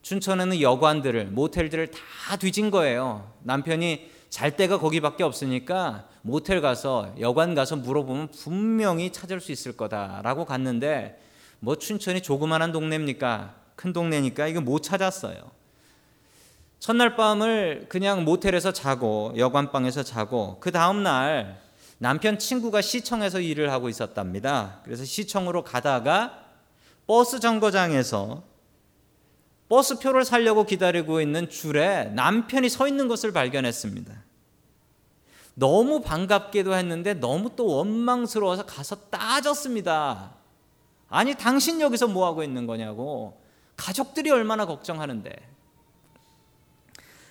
춘천에는 0.02 0.60
여관들을 0.60 1.28
모텔들을 1.28 1.92
다 1.92 2.36
뒤진 2.36 2.70
거예요. 2.70 3.32
남편이 3.42 4.10
잘 4.28 4.54
데가 4.54 4.78
거기밖에 4.78 5.22
없으니까 5.22 6.06
모텔 6.20 6.60
가서 6.60 7.14
여관 7.20 7.54
가서 7.54 7.76
물어보면 7.76 8.28
분명히 8.32 9.10
찾을 9.10 9.40
수 9.40 9.50
있을 9.50 9.78
거다라고 9.78 10.44
갔는데 10.44 11.18
뭐 11.58 11.76
춘천이 11.76 12.20
조그만한 12.20 12.70
동네입니까? 12.70 13.54
큰 13.76 13.94
동네니까 13.94 14.46
이거 14.48 14.60
못 14.60 14.82
찾았어요. 14.82 15.50
첫날 16.80 17.16
밤을 17.16 17.86
그냥 17.88 18.26
모텔에서 18.26 18.74
자고 18.74 19.32
여관방에서 19.38 20.02
자고 20.02 20.58
그 20.60 20.70
다음 20.70 21.02
날 21.02 21.58
남편 21.96 22.38
친구가 22.38 22.82
시청에서 22.82 23.40
일을 23.40 23.72
하고 23.72 23.88
있었답니다. 23.88 24.80
그래서 24.84 25.06
시청으로 25.06 25.64
가다가 25.64 26.43
버스 27.06 27.40
정거장에서 27.40 28.42
버스표를 29.68 30.24
살려고 30.24 30.64
기다리고 30.64 31.20
있는 31.20 31.48
줄에 31.48 32.04
남편이 32.14 32.68
서 32.68 32.86
있는 32.86 33.08
것을 33.08 33.32
발견했습니다. 33.32 34.24
너무 35.54 36.00
반갑기도 36.00 36.74
했는데 36.74 37.14
너무 37.14 37.54
또 37.56 37.66
원망스러워서 37.66 38.66
가서 38.66 38.96
따졌습니다. 39.10 40.34
아니, 41.08 41.34
당신 41.34 41.80
여기서 41.80 42.08
뭐 42.08 42.26
하고 42.26 42.42
있는 42.42 42.66
거냐고. 42.66 43.40
가족들이 43.76 44.30
얼마나 44.30 44.66
걱정하는데. 44.66 45.30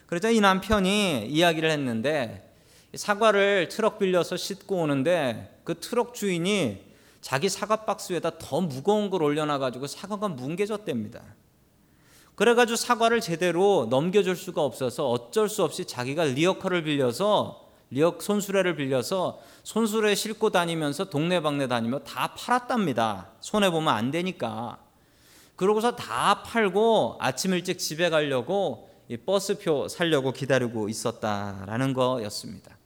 그러자 0.08 0.30
이 0.30 0.40
남편이 0.40 1.28
이야기를 1.28 1.72
했는데 1.72 2.54
사과를 2.94 3.70
트럭 3.70 3.98
빌려서 3.98 4.38
싣고 4.38 4.78
오는데 4.78 5.60
그 5.64 5.80
트럭 5.80 6.14
주인이 6.14 6.93
자기 7.24 7.48
사과 7.48 7.78
박스에다 7.86 8.38
더 8.38 8.60
무거운 8.60 9.10
걸 9.10 9.24
올려놔 9.24 9.58
가지고 9.58 9.88
사과가 9.88 10.28
뭉개졌답니다. 10.28 11.24
그래 12.36 12.54
가지고 12.54 12.76
사과를 12.76 13.22
제대로 13.22 13.88
넘겨 13.90 14.24
줄 14.24 14.36
수가 14.36 14.62
없어서 14.62 15.10
어쩔 15.10 15.48
수 15.48 15.64
없이 15.64 15.86
자기가 15.86 16.26
리어커를 16.26 16.84
빌려서 16.84 17.70
리어 17.92 18.18
손수레를 18.20 18.76
빌려서 18.76 19.40
손수레 19.64 20.16
싣고 20.16 20.50
다니면서 20.50 21.06
동네방네 21.06 21.68
다니며 21.68 22.00
다 22.00 22.36
팔았답니다. 22.36 23.30
손해 23.40 23.72
보면 23.72 23.94
안 23.94 24.12
되니까. 24.12 24.80
그러고서 25.56 25.96
다 25.96 26.44
팔고 26.44 27.20
아침 27.22 27.54
일찍 27.54 27.80
집에 27.80 28.10
가려고 28.10 28.90
버스표 29.26 29.88
살려고 29.88 30.34
기다리고 30.34 30.90
있었다라는 30.90 31.94
거였습니다. 31.94 32.78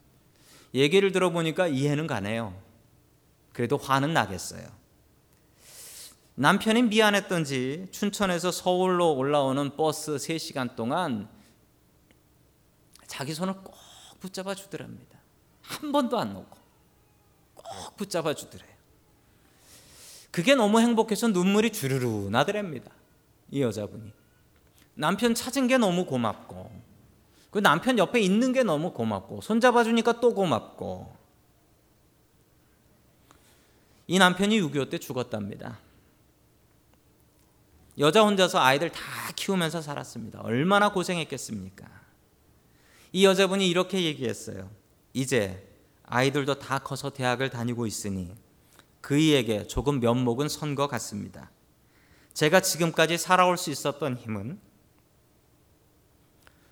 얘기를 0.76 1.12
들어보니까 1.12 1.68
이해는 1.68 2.06
가네요. 2.06 2.67
그래도 3.58 3.76
화는 3.78 4.14
나겠어요. 4.14 4.68
남편이 6.36 6.84
미안했던지 6.84 7.88
춘천에서 7.90 8.52
서울로 8.52 9.16
올라오는 9.16 9.76
버스 9.76 10.12
3시간 10.18 10.76
동안 10.76 11.28
자기 13.08 13.34
손을 13.34 13.56
꼭 13.56 13.74
붙잡아 14.20 14.54
주더랍니다. 14.54 15.18
한 15.64 15.92
번도 15.92 16.20
안 16.20 16.34
놓고 16.34 16.56
꼭 17.56 17.98
붙잡아 17.98 18.36
주더래요. 18.36 18.70
그게 20.30 20.54
너무 20.54 20.80
행복해서 20.80 21.30
눈물이 21.30 21.72
주르르 21.72 22.30
나더랍니다. 22.30 22.92
이 23.50 23.64
여자분이. 23.64 24.14
남편 24.94 25.34
찾은 25.34 25.66
게 25.66 25.80
너무 25.80 26.06
고맙고 26.06 26.70
그 27.50 27.58
남편 27.58 27.98
옆에 27.98 28.20
있는 28.20 28.54
게 28.54 28.62
너무 28.62 28.94
고맙고 28.94 29.42
손 29.42 29.60
잡아 29.60 29.84
주니까 29.84 30.20
또 30.20 30.36
고맙고 30.36 31.18
이 34.08 34.18
남편이 34.20 34.62
6.25 34.62 34.90
때 34.90 34.98
죽었답니다. 34.98 35.80
여자 38.00 38.24
혼자서 38.24 38.60
아이들 38.60 38.90
다 38.92 39.02
키우면서 39.36 39.82
살았습니다. 39.82 40.42
얼마나 40.42 40.92
고생했겠습니까? 40.92 41.86
이 43.12 43.26
여자분이 43.26 43.68
이렇게 43.68 44.04
얘기했어요. 44.04 44.70
이제 45.14 45.68
아이들도 46.04 46.60
다 46.60 46.80
커서 46.80 47.10
대학을 47.10 47.50
다니고 47.50 47.86
있으니 47.88 48.34
그이에게 49.02 49.68
조금 49.68 50.00
면목은 50.00 50.48
선 50.48 50.76
것 50.76 50.88
같습니다. 50.88 51.52
제가 52.34 52.60
지금까지 52.62 53.18
살아올 53.18 53.58
수 53.58 53.72
있었던 53.72 54.16
힘은 54.16 54.60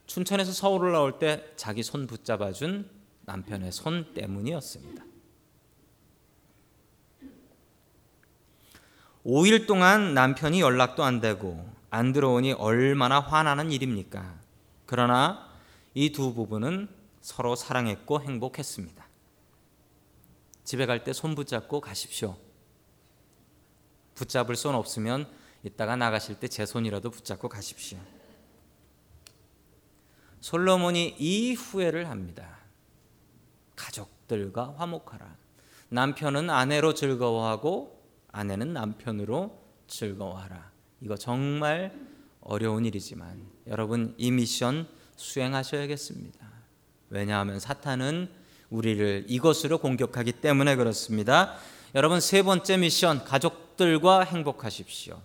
춘천에서 0.06 0.52
서울을 0.52 0.92
나올 0.92 1.18
때 1.18 1.52
자기 1.56 1.82
손 1.82 2.06
붙잡아준 2.06 2.88
남편의 3.22 3.72
손 3.72 4.14
때문이었습니다. 4.14 5.04
5일 9.26 9.66
동안 9.68 10.14
남편이 10.14 10.62
연락도 10.62 11.04
안 11.04 11.20
되고 11.20 11.68
안 11.90 12.14
들어오니 12.14 12.54
얼마나 12.54 13.20
화나는 13.20 13.72
일입니까? 13.72 14.40
그러나 14.86 15.50
이 15.94 16.12
두 16.12 16.34
부부는 16.34 16.90
서로 17.22 17.56
사랑했고 17.56 18.22
행복했습니다. 18.22 19.06
집에 20.64 20.86
갈 20.86 21.04
때 21.04 21.12
손 21.14 21.34
붙잡고 21.36 21.82
가십시오. 21.82 22.38
붙잡을 24.16 24.56
손 24.56 24.76
없으면 24.76 25.28
이따가 25.64 25.96
나가실 25.96 26.40
때 26.40 26.48
제 26.48 26.66
손이라도 26.66 27.10
붙잡고 27.10 27.50
가십시오. 27.50 27.98
솔로몬이 30.42 31.16
이 31.18 31.54
후회를 31.54 32.10
합니다. 32.10 32.60
가족들과 33.76 34.76
화목하라. 34.78 35.36
남편은 35.90 36.50
아내로 36.50 36.94
즐거워하고 36.94 37.95
아내는 38.36 38.74
남편으로 38.74 39.58
즐거워하라. 39.88 40.70
이거 41.00 41.16
정말 41.16 41.98
어려운 42.42 42.84
일이지만 42.84 43.42
여러분 43.68 44.14
이 44.18 44.30
미션 44.30 44.88
수행하셔야겠습니다. 45.16 46.46
왜냐하면 47.10 47.62
사탄은 47.62 48.30
우리를 48.70 49.26
이것으로 49.30 49.78
공격하기 49.78 50.34
때문에 50.34 50.76
그렇습니다. 50.76 51.56
여러분 51.96 52.20
세 52.20 52.44
번째 52.44 52.76
미션 52.78 53.24
가족들과 53.24 54.22
행복하십시오. 54.24 55.22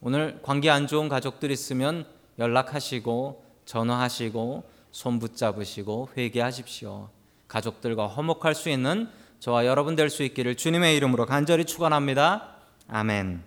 오늘 0.00 0.40
관계 0.42 0.70
안 0.70 0.86
좋은 0.86 1.08
가족들 1.08 1.50
있으면 1.50 2.06
연락하시고 2.38 3.44
전화하시고 3.64 4.70
손 4.92 5.18
붙잡으시고 5.18 6.10
회개하십시오. 6.16 7.10
가족들과 7.48 8.06
화목할 8.06 8.54
수 8.54 8.70
있는 8.70 9.08
저와 9.42 9.66
여러분 9.66 9.96
될 9.96 10.08
수 10.08 10.22
있기를 10.22 10.54
주님의 10.54 10.96
이름으로 10.96 11.26
간절히 11.26 11.64
축원합니다. 11.64 12.58
아멘. 12.86 13.42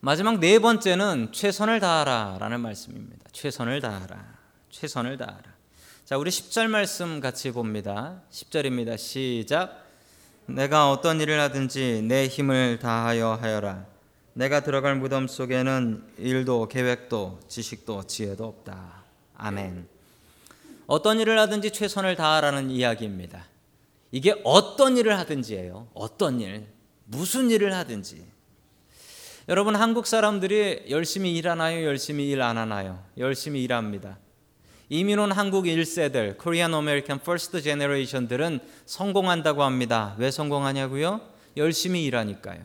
마지막 0.00 0.40
네 0.40 0.58
번째는 0.58 1.28
최선을 1.30 1.78
다하라라는 1.78 2.58
말씀입니다. 2.60 3.22
최선을 3.32 3.82
다하라. 3.82 4.38
최선을 4.70 5.18
다하라. 5.18 5.42
자, 6.06 6.16
우리 6.16 6.30
10절 6.30 6.68
말씀 6.68 7.20
같이 7.20 7.50
봅니다. 7.50 8.22
10절입니다. 8.30 8.96
시작. 8.96 9.84
내가 10.46 10.90
어떤 10.90 11.20
일을 11.20 11.38
하든지 11.38 12.00
내 12.08 12.26
힘을 12.26 12.78
다하여 12.78 13.38
하여라. 13.42 13.84
내가 14.32 14.60
들어갈 14.60 14.96
무덤 14.96 15.28
속에는 15.28 16.14
일도 16.16 16.68
계획도 16.68 17.40
지식도 17.46 18.04
지혜도 18.04 18.46
없다. 18.46 19.04
아멘. 19.36 19.86
어떤 20.86 21.20
일을 21.20 21.38
하든지 21.40 21.72
최선을 21.72 22.16
다하라는 22.16 22.70
이야기입니다. 22.70 23.49
이게 24.12 24.34
어떤 24.44 24.96
일을 24.96 25.18
하든지예요. 25.18 25.88
어떤 25.94 26.40
일, 26.40 26.66
무슨 27.04 27.50
일을 27.50 27.72
하든지. 27.74 28.24
여러분 29.48 29.74
한국 29.76 30.06
사람들이 30.06 30.84
열심히 30.90 31.36
일하나요? 31.36 31.84
열심히 31.84 32.28
일 32.30 32.40
안 32.42 32.56
하나요? 32.58 33.02
열심히 33.18 33.62
일합니다. 33.64 34.18
이민 34.88 35.18
온 35.20 35.30
한국 35.32 35.66
1세들, 35.66 36.40
Korean 36.40 36.74
American 36.74 37.20
First 37.22 37.62
Generation들은 37.62 38.58
성공한다고 38.86 39.62
합니다. 39.62 40.16
왜 40.18 40.30
성공하냐고요? 40.32 41.20
열심히 41.56 42.04
일하니까요. 42.04 42.60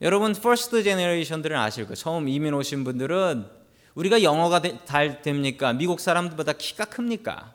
여러분 0.00 0.32
First 0.32 0.82
Generation들은 0.82 1.56
아실 1.56 1.84
거예요. 1.84 1.94
처음 1.94 2.28
이민 2.28 2.54
오신 2.54 2.82
분들은 2.82 3.46
우리가 3.94 4.22
영어가 4.24 4.60
잘 4.84 5.22
됩니까? 5.22 5.72
미국 5.72 6.00
사람들보다 6.00 6.54
키가 6.54 6.86
큽니까? 6.86 7.51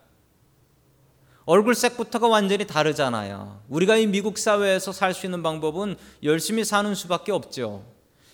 얼굴색부터가 1.47 2.27
완전히 2.27 2.67
다르잖아요. 2.67 3.61
우리가 3.69 3.95
이 3.95 4.05
미국 4.05 4.37
사회에서 4.37 4.91
살 4.91 5.13
수 5.13 5.25
있는 5.25 5.41
방법은 5.41 5.95
열심히 6.23 6.65
사는 6.65 6.93
수밖에 6.93 7.31
없죠. 7.31 7.85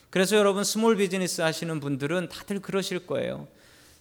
그래서 0.10 0.36
여러분 0.36 0.64
small 0.64 0.98
business 0.98 1.42
하시는 1.42 1.80
분들은 1.80 2.30
다들 2.30 2.60
그러실 2.60 3.06
거예요. 3.06 3.48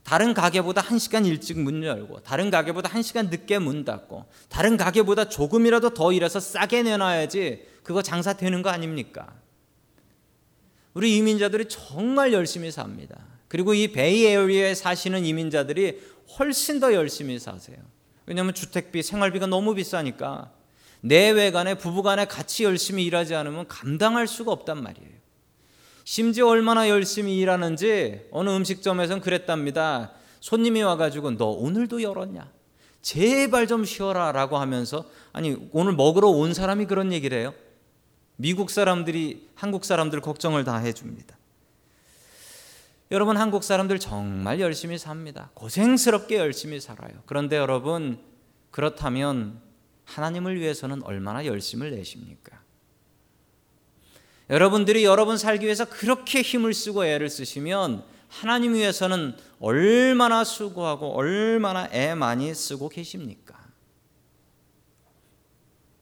다른 0.02 0.32
가게보다 0.32 0.80
한 0.80 0.98
시간 0.98 1.26
일찍 1.26 1.60
문 1.60 1.84
열고, 1.84 2.22
다른 2.22 2.50
가게보다 2.50 2.88
한 2.88 3.02
시간 3.02 3.28
늦게 3.28 3.58
문 3.58 3.84
닫고, 3.84 4.24
다른 4.48 4.78
가게보다 4.78 5.28
조금이라도 5.28 5.90
더 5.90 6.10
일해서 6.12 6.40
싸게 6.40 6.82
내놔야지 6.82 7.66
그거 7.82 8.00
장사 8.00 8.32
되는 8.32 8.62
거 8.62 8.70
아닙니까? 8.70 9.34
우리 10.94 11.18
이민자들이 11.18 11.66
정말 11.68 12.32
열심히 12.32 12.70
삽니다. 12.70 13.26
그리고 13.48 13.74
이 13.74 13.92
베이 13.92 14.24
에어리에 14.24 14.74
사시는 14.74 15.26
이민자들이 15.26 16.00
훨씬 16.38 16.80
더 16.80 16.94
열심히 16.94 17.38
사세요. 17.38 17.76
왜냐하면 18.26 18.54
주택비, 18.54 19.02
생활비가 19.02 19.46
너무 19.46 19.74
비싸니까 19.74 20.50
내외간에 21.00 21.74
부부간에 21.74 22.26
같이 22.26 22.64
열심히 22.64 23.04
일하지 23.04 23.34
않으면 23.34 23.66
감당할 23.68 24.28
수가 24.28 24.52
없단 24.52 24.82
말이에요. 24.82 25.10
심지어 26.04 26.48
얼마나 26.48 26.88
열심히 26.88 27.38
일하는지 27.38 28.28
어느 28.30 28.50
음식점에선 28.50 29.20
그랬답니다. 29.20 30.12
손님이 30.40 30.82
와가지고 30.82 31.36
너 31.36 31.46
오늘도 31.46 32.02
열었냐? 32.02 32.50
제발 33.02 33.66
좀 33.66 33.84
쉬어라 33.84 34.32
라고 34.32 34.58
하면서 34.58 35.04
아니 35.32 35.56
오늘 35.72 35.92
먹으러 35.92 36.28
온 36.28 36.54
사람이 36.54 36.86
그런 36.86 37.12
얘기를 37.12 37.38
해요. 37.38 37.52
미국 38.36 38.70
사람들이 38.70 39.48
한국 39.54 39.84
사람들 39.84 40.20
걱정을 40.20 40.64
다 40.64 40.76
해줍니다. 40.76 41.36
여러분 43.12 43.36
한국 43.36 43.62
사람들 43.62 43.98
정말 43.98 44.58
열심히 44.58 44.96
삽니다. 44.96 45.50
고생스럽게 45.52 46.38
열심히 46.38 46.80
살아요. 46.80 47.12
그런데 47.26 47.58
여러분 47.58 48.18
그렇다면 48.70 49.60
하나님을 50.06 50.58
위해서는 50.58 51.02
얼마나 51.02 51.44
열심을 51.44 51.90
내십니까? 51.90 52.58
여러분들이 54.48 55.04
여러분 55.04 55.36
살기 55.36 55.66
위해서 55.66 55.84
그렇게 55.84 56.40
힘을 56.40 56.72
쓰고 56.72 57.04
애를 57.04 57.28
쓰시면 57.28 58.02
하나님 58.28 58.72
위해서는 58.72 59.36
얼마나 59.60 60.42
수고하고 60.42 61.14
얼마나 61.14 61.90
애 61.92 62.14
많이 62.14 62.54
쓰고 62.54 62.88
계십니까? 62.88 63.60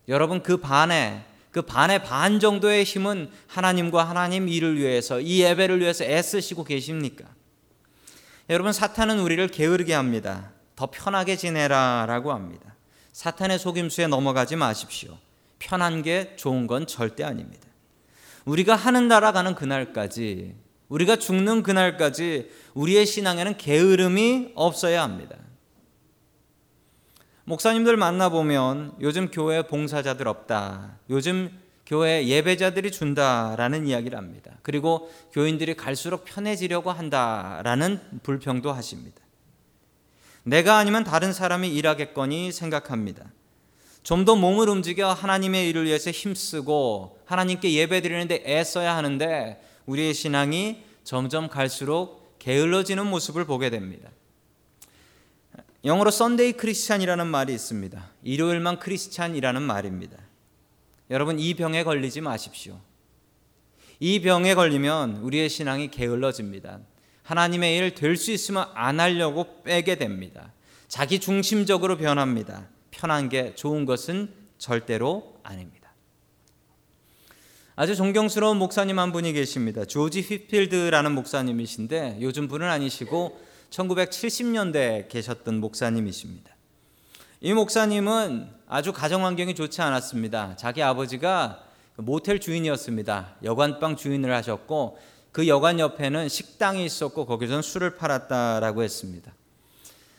여러분 0.06 0.44
그 0.44 0.58
반에 0.58 1.26
그 1.50 1.62
반의 1.62 2.02
반 2.04 2.38
정도의 2.38 2.84
힘은 2.84 3.30
하나님과 3.48 4.04
하나님 4.04 4.48
일을 4.48 4.78
위해서 4.78 5.20
이 5.20 5.42
예배를 5.42 5.80
위해서 5.80 6.04
애쓰시고 6.04 6.64
계십니까? 6.64 7.24
여러분 8.48 8.72
사탄은 8.72 9.20
우리를 9.20 9.46
게으르게 9.48 9.94
합니다. 9.94 10.52
더 10.76 10.90
편하게 10.90 11.36
지내라라고 11.36 12.32
합니다. 12.32 12.74
사탄의 13.12 13.58
속임수에 13.58 14.06
넘어가지 14.06 14.56
마십시오. 14.56 15.18
편한 15.58 16.02
게 16.02 16.34
좋은 16.36 16.66
건 16.66 16.86
절대 16.86 17.22
아닙니다. 17.24 17.68
우리가 18.44 18.74
하는 18.74 19.08
나라 19.08 19.32
가는 19.32 19.54
그날까지 19.54 20.54
우리가 20.88 21.16
죽는 21.16 21.62
그날까지 21.62 22.50
우리의 22.74 23.06
신앙에는 23.06 23.56
게으름이 23.56 24.52
없어야 24.54 25.02
합니다. 25.02 25.36
목사님들 27.44 27.96
만나보면 27.96 28.96
요즘 29.00 29.31
교회 29.31 29.62
봉사자들 29.66 30.29
없다. 30.29 30.98
요즘 31.11 31.50
교회 31.87 32.26
예배자들이 32.26 32.92
준다라는 32.92 33.87
이야기를 33.87 34.16
합니다. 34.16 34.53
그리고 34.62 35.11
교인들이 35.33 35.74
갈수록 35.74 36.24
편해지려고 36.24 36.92
한다라는 36.92 38.00
불평도 38.22 38.72
하십니다. 38.72 39.20
내가 40.44 40.79
아니면 40.79 41.03
다른 41.05 41.33
사람이 41.33 41.68
일하겠거니 41.68 42.53
생각합니다. 42.53 43.24
좀 44.03 44.24
더 44.24 44.37
몸을 44.37 44.68
움직여 44.68 45.12
하나님의 45.12 45.68
일을 45.68 45.85
위해서 45.85 46.11
힘쓰고 46.11 47.18
하나님께 47.26 47.72
예배 47.72 48.00
드리는데 48.00 48.44
애써야 48.46 48.96
하는데 48.96 49.61
우리의 49.87 50.14
신앙이 50.14 50.83
점점 51.05 51.48
갈수록 51.48 52.38
게을러지는 52.38 53.07
모습을 53.07 53.44
보게 53.44 53.68
됩니다. 53.68 54.09
영어로 55.84 56.10
Sunday 56.10 56.52
Christian이라는 56.52 57.26
말이 57.26 57.54
있습니다. 57.54 58.10
일요일만 58.22 58.78
크리스찬이라는 58.80 59.62
말입니다. 59.62 60.18
여러분 61.10 61.38
이 61.38 61.54
병에 61.54 61.84
걸리지 61.84 62.20
마십시오. 62.20 62.78
이 63.98 64.20
병에 64.20 64.54
걸리면 64.54 65.16
우리의 65.16 65.48
신앙이 65.48 65.90
게을러집니다. 65.90 66.80
하나님의 67.22 67.76
일 67.76 67.94
될 67.94 68.16
수 68.16 68.30
있으면 68.32 68.66
안 68.74 69.00
하려고 69.00 69.62
빼게 69.62 69.96
됩니다. 69.96 70.52
자기 70.88 71.18
중심적으로 71.18 71.96
변합니다. 71.96 72.68
편한 72.90 73.28
게 73.28 73.54
좋은 73.54 73.86
것은 73.86 74.32
절대로 74.58 75.36
아닙니다. 75.42 75.92
아주 77.76 77.96
존경스러운 77.96 78.58
목사님 78.58 78.98
한 78.98 79.12
분이 79.12 79.32
계십니다. 79.32 79.84
조지 79.86 80.20
휘필드라는 80.20 81.12
목사님이신데 81.12 82.18
요즘 82.20 82.48
분은 82.48 82.68
아니시고 82.68 83.40
1970년대에 83.70 85.09
계셨던 85.09 85.61
목사님이십니다. 85.61 86.50
이 87.40 87.54
목사님은 87.54 88.48
아주 88.68 88.92
가정 88.92 89.24
환경이 89.24 89.54
좋지 89.54 89.80
않았습니다. 89.80 90.56
자기 90.56 90.83
아버지가 90.83 91.64
모텔 91.96 92.38
주인이었습니다. 92.40 93.37
여관방 93.44 93.96
주인을 93.96 94.35
하셨고 94.35 94.98
그 95.33 95.48
여관 95.48 95.78
옆에는 95.78 96.28
식당이 96.28 96.85
있었고 96.85 97.24
거기서는 97.26 97.62
술을 97.62 97.96
팔았다라고 97.96 98.83
했습니다. 98.83 99.33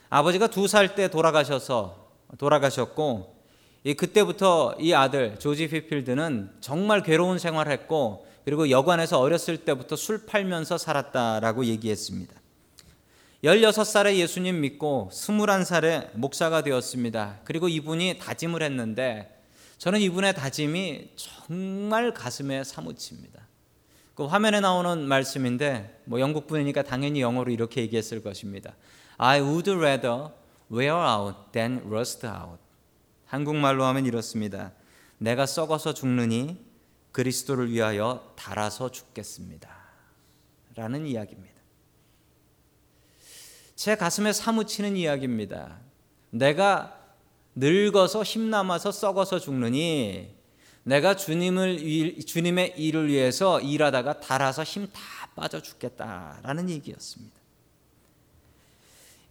아버지가 0.09 0.47
두 0.47 0.67
살 0.67 0.95
때 0.95 1.09
돌아가셔서 1.09 2.09
돌아가셨고 2.37 3.35
이 3.83 3.93
그때부터 3.93 4.75
이 4.79 4.93
아들 4.93 5.37
조지 5.39 5.67
피필드는 5.67 6.51
정말 6.61 7.01
괴로운 7.03 7.39
생활을 7.39 7.71
했고 7.71 8.25
그리고 8.45 8.69
여관에서 8.69 9.19
어렸을 9.19 9.57
때부터 9.57 9.95
술 9.95 10.25
팔면서 10.25 10.77
살았다라고 10.77 11.65
얘기했습니다. 11.65 12.40
16살에 13.43 14.17
예수님 14.17 14.61
믿고 14.61 15.09
21살에 15.11 16.15
목사가 16.15 16.61
되었습니다. 16.61 17.39
그리고 17.43 17.67
이분이 17.67 18.19
다짐을 18.19 18.61
했는데 18.61 19.41
저는 19.79 19.99
이분의 19.99 20.35
다짐이 20.35 21.13
정말 21.15 22.13
가슴에 22.13 22.63
사무칩니다. 22.63 23.47
그 24.13 24.25
화면에 24.25 24.59
나오는 24.59 25.07
말씀인데 25.07 26.01
뭐 26.05 26.19
영국 26.19 26.45
분이니까 26.45 26.83
당연히 26.83 27.21
영어로 27.21 27.51
이렇게 27.51 27.81
얘기했을 27.81 28.21
것입니다. 28.21 28.75
I 29.17 29.41
would 29.41 29.71
rather 29.71 30.29
wear 30.71 30.93
out 30.93 31.37
than 31.51 31.81
rust 31.87 32.27
out. 32.27 32.59
한국말로 33.25 33.85
하면 33.85 34.05
이렇습니다. 34.05 34.71
내가 35.17 35.47
썩어서 35.47 35.95
죽느니 35.95 36.63
그리스도를 37.11 37.71
위하여 37.71 38.33
달아서 38.35 38.91
죽겠습니다. 38.91 39.67
라는 40.75 41.07
이야기입니다. 41.07 41.50
제 43.81 43.95
가슴에 43.95 44.31
사무치는 44.31 44.95
이야기입니다. 44.95 45.79
내가 46.29 46.99
늙어서 47.55 48.21
힘남아서 48.21 48.91
썩어서 48.91 49.39
죽느니 49.39 50.35
내가 50.83 51.15
주님을 51.15 52.19
주님의 52.23 52.75
일을 52.77 53.07
위해서 53.07 53.59
일하다가 53.59 54.19
달아서 54.19 54.61
힘 54.61 54.85
다 54.93 55.01
빠져 55.35 55.63
죽겠다라는 55.63 56.69
얘기였습니다. 56.69 57.35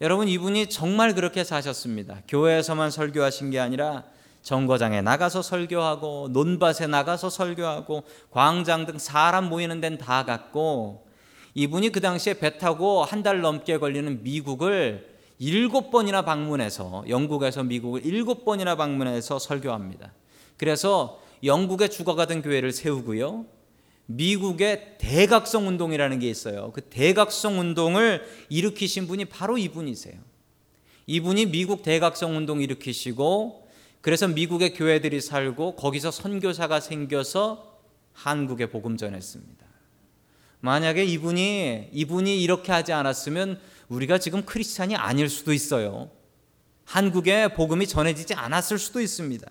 여러분 0.01 0.27
이분이 0.27 0.69
정말 0.69 1.15
그렇게 1.15 1.45
사셨습니다. 1.45 2.23
교회에서만 2.27 2.91
설교하신 2.91 3.51
게 3.53 3.61
아니라 3.61 4.03
정거장에 4.43 5.01
나가서 5.01 5.43
설교하고 5.43 6.31
논밭에 6.33 6.89
나가서 6.89 7.31
설교하고 7.31 8.03
광장 8.33 8.85
등 8.85 8.99
사람 8.99 9.49
모이는 9.49 9.81
데는 9.81 9.97
다 9.99 10.25
갔고 10.25 11.09
이분이 11.55 11.91
그 11.91 12.01
당시에 12.01 12.35
배 12.35 12.59
타고 12.59 13.05
한 13.05 13.23
달 13.23 13.41
넘게 13.41 13.79
걸리는 13.79 14.23
미국을 14.23 15.09
일곱 15.39 15.91
번이나 15.91 16.23
방문해서 16.23 17.05
영국에서 17.09 17.63
미국을 17.65 18.05
일곱 18.05 18.45
번이나 18.45 18.77
방문해서 18.77 19.39
설교합니다. 19.39 20.13
그래서 20.57 21.21
영국에 21.43 21.89
죽어가던 21.89 22.43
교회를 22.43 22.73
세우고요. 22.73 23.47
미국의 24.07 24.97
대각성 24.99 25.69
운동이라는 25.69 26.19
게 26.19 26.29
있어요. 26.29 26.73
그 26.73 26.83
대각성 26.83 27.59
운동을 27.59 28.23
일으키신 28.49 29.07
분이 29.07 29.27
바로 29.27 29.57
이분이세요. 29.57 30.19
이분이 31.07 31.47
미국 31.47 31.83
대각성 31.83 32.37
운동 32.37 32.61
일으키시고 32.61 33.69
그래서 34.01 34.29
미국의 34.29 34.75
교회들이 34.75 35.21
살고 35.21 35.77
거기서 35.77 36.11
선교사가 36.11 36.81
생겨서 36.81 37.79
한국에 38.13 38.67
복음 38.67 38.97
전했습니다. 38.97 39.60
만약에 40.61 41.05
이분이 41.05 41.91
이분이 41.93 42.43
이렇게 42.43 42.73
하지 42.73 42.93
않았으면 42.93 43.61
우리가 43.89 44.19
지금 44.19 44.45
크리스찬이 44.45 44.95
아닐 44.97 45.29
수도 45.29 45.53
있어요. 45.53 46.11
한국에 46.85 47.55
복음이 47.55 47.87
전해지지 47.87 48.35
않았을 48.35 48.79
수도 48.79 49.01
있습니다. 49.01 49.51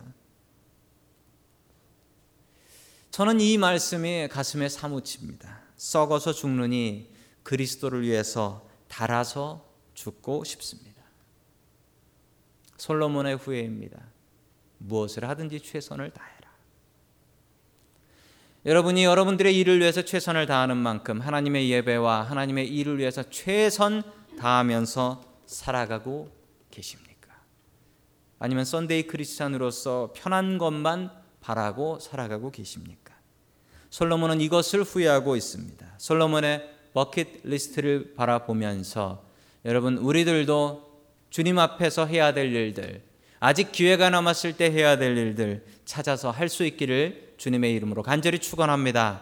저는 3.12 3.42
이 3.42 3.58
말씀이 3.58 4.28
가슴에 4.30 4.70
사무칩니다. 4.70 5.62
썩어서 5.76 6.32
죽느니 6.32 7.10
그리스도를 7.44 8.04
위해서 8.04 8.68
달아서 8.88 9.66
죽고 9.94 10.44
싶습니다. 10.44 11.04
솔로몬의 12.78 13.38
후회입니다. 13.38 14.00
무엇을 14.78 15.28
하든지 15.28 15.60
최선을 15.60 16.12
다해라. 16.12 16.39
여러분이 18.66 19.06
여러분들의 19.06 19.58
일을 19.58 19.80
위해서 19.80 20.02
최선을 20.02 20.46
다하는 20.46 20.76
만큼 20.76 21.22
하나님의 21.22 21.72
예배와 21.72 22.24
하나님의 22.24 22.68
일을 22.68 22.98
위해서 22.98 23.24
최선 23.24 24.04
다하면서 24.38 25.22
살아가고 25.46 26.30
계십니까? 26.70 27.40
아니면 28.38 28.66
Sunday 28.66 29.04
Christian으로서 29.04 30.12
편한 30.14 30.58
것만 30.58 31.10
바라고 31.40 32.00
살아가고 32.00 32.52
계십니까? 32.52 33.16
솔로몬은 33.92 34.42
이것을 34.42 34.84
후회하고 34.84 35.38
있습니다. 35.38 35.94
솔로몬의 35.98 36.70
버킷 36.94 37.42
리스트를 37.46 38.14
바라보면서 38.16 39.24
여러분 39.64 39.98
우리들도 39.98 41.02
주님 41.30 41.60
앞에서 41.60 42.06
해야 42.08 42.34
될 42.34 42.54
일들 42.54 43.04
아직 43.40 43.72
기회가 43.72 44.10
남았을 44.10 44.58
때 44.58 44.70
해야 44.70 44.98
될 44.98 45.16
일들 45.18 45.66
찾아서 45.86 46.30
할 46.30 46.50
수 46.50 46.66
있기를 46.66 47.29
주님의 47.40 47.74
이름으로 47.76 48.04
간절히 48.04 48.38
축원합니다. 48.40 49.18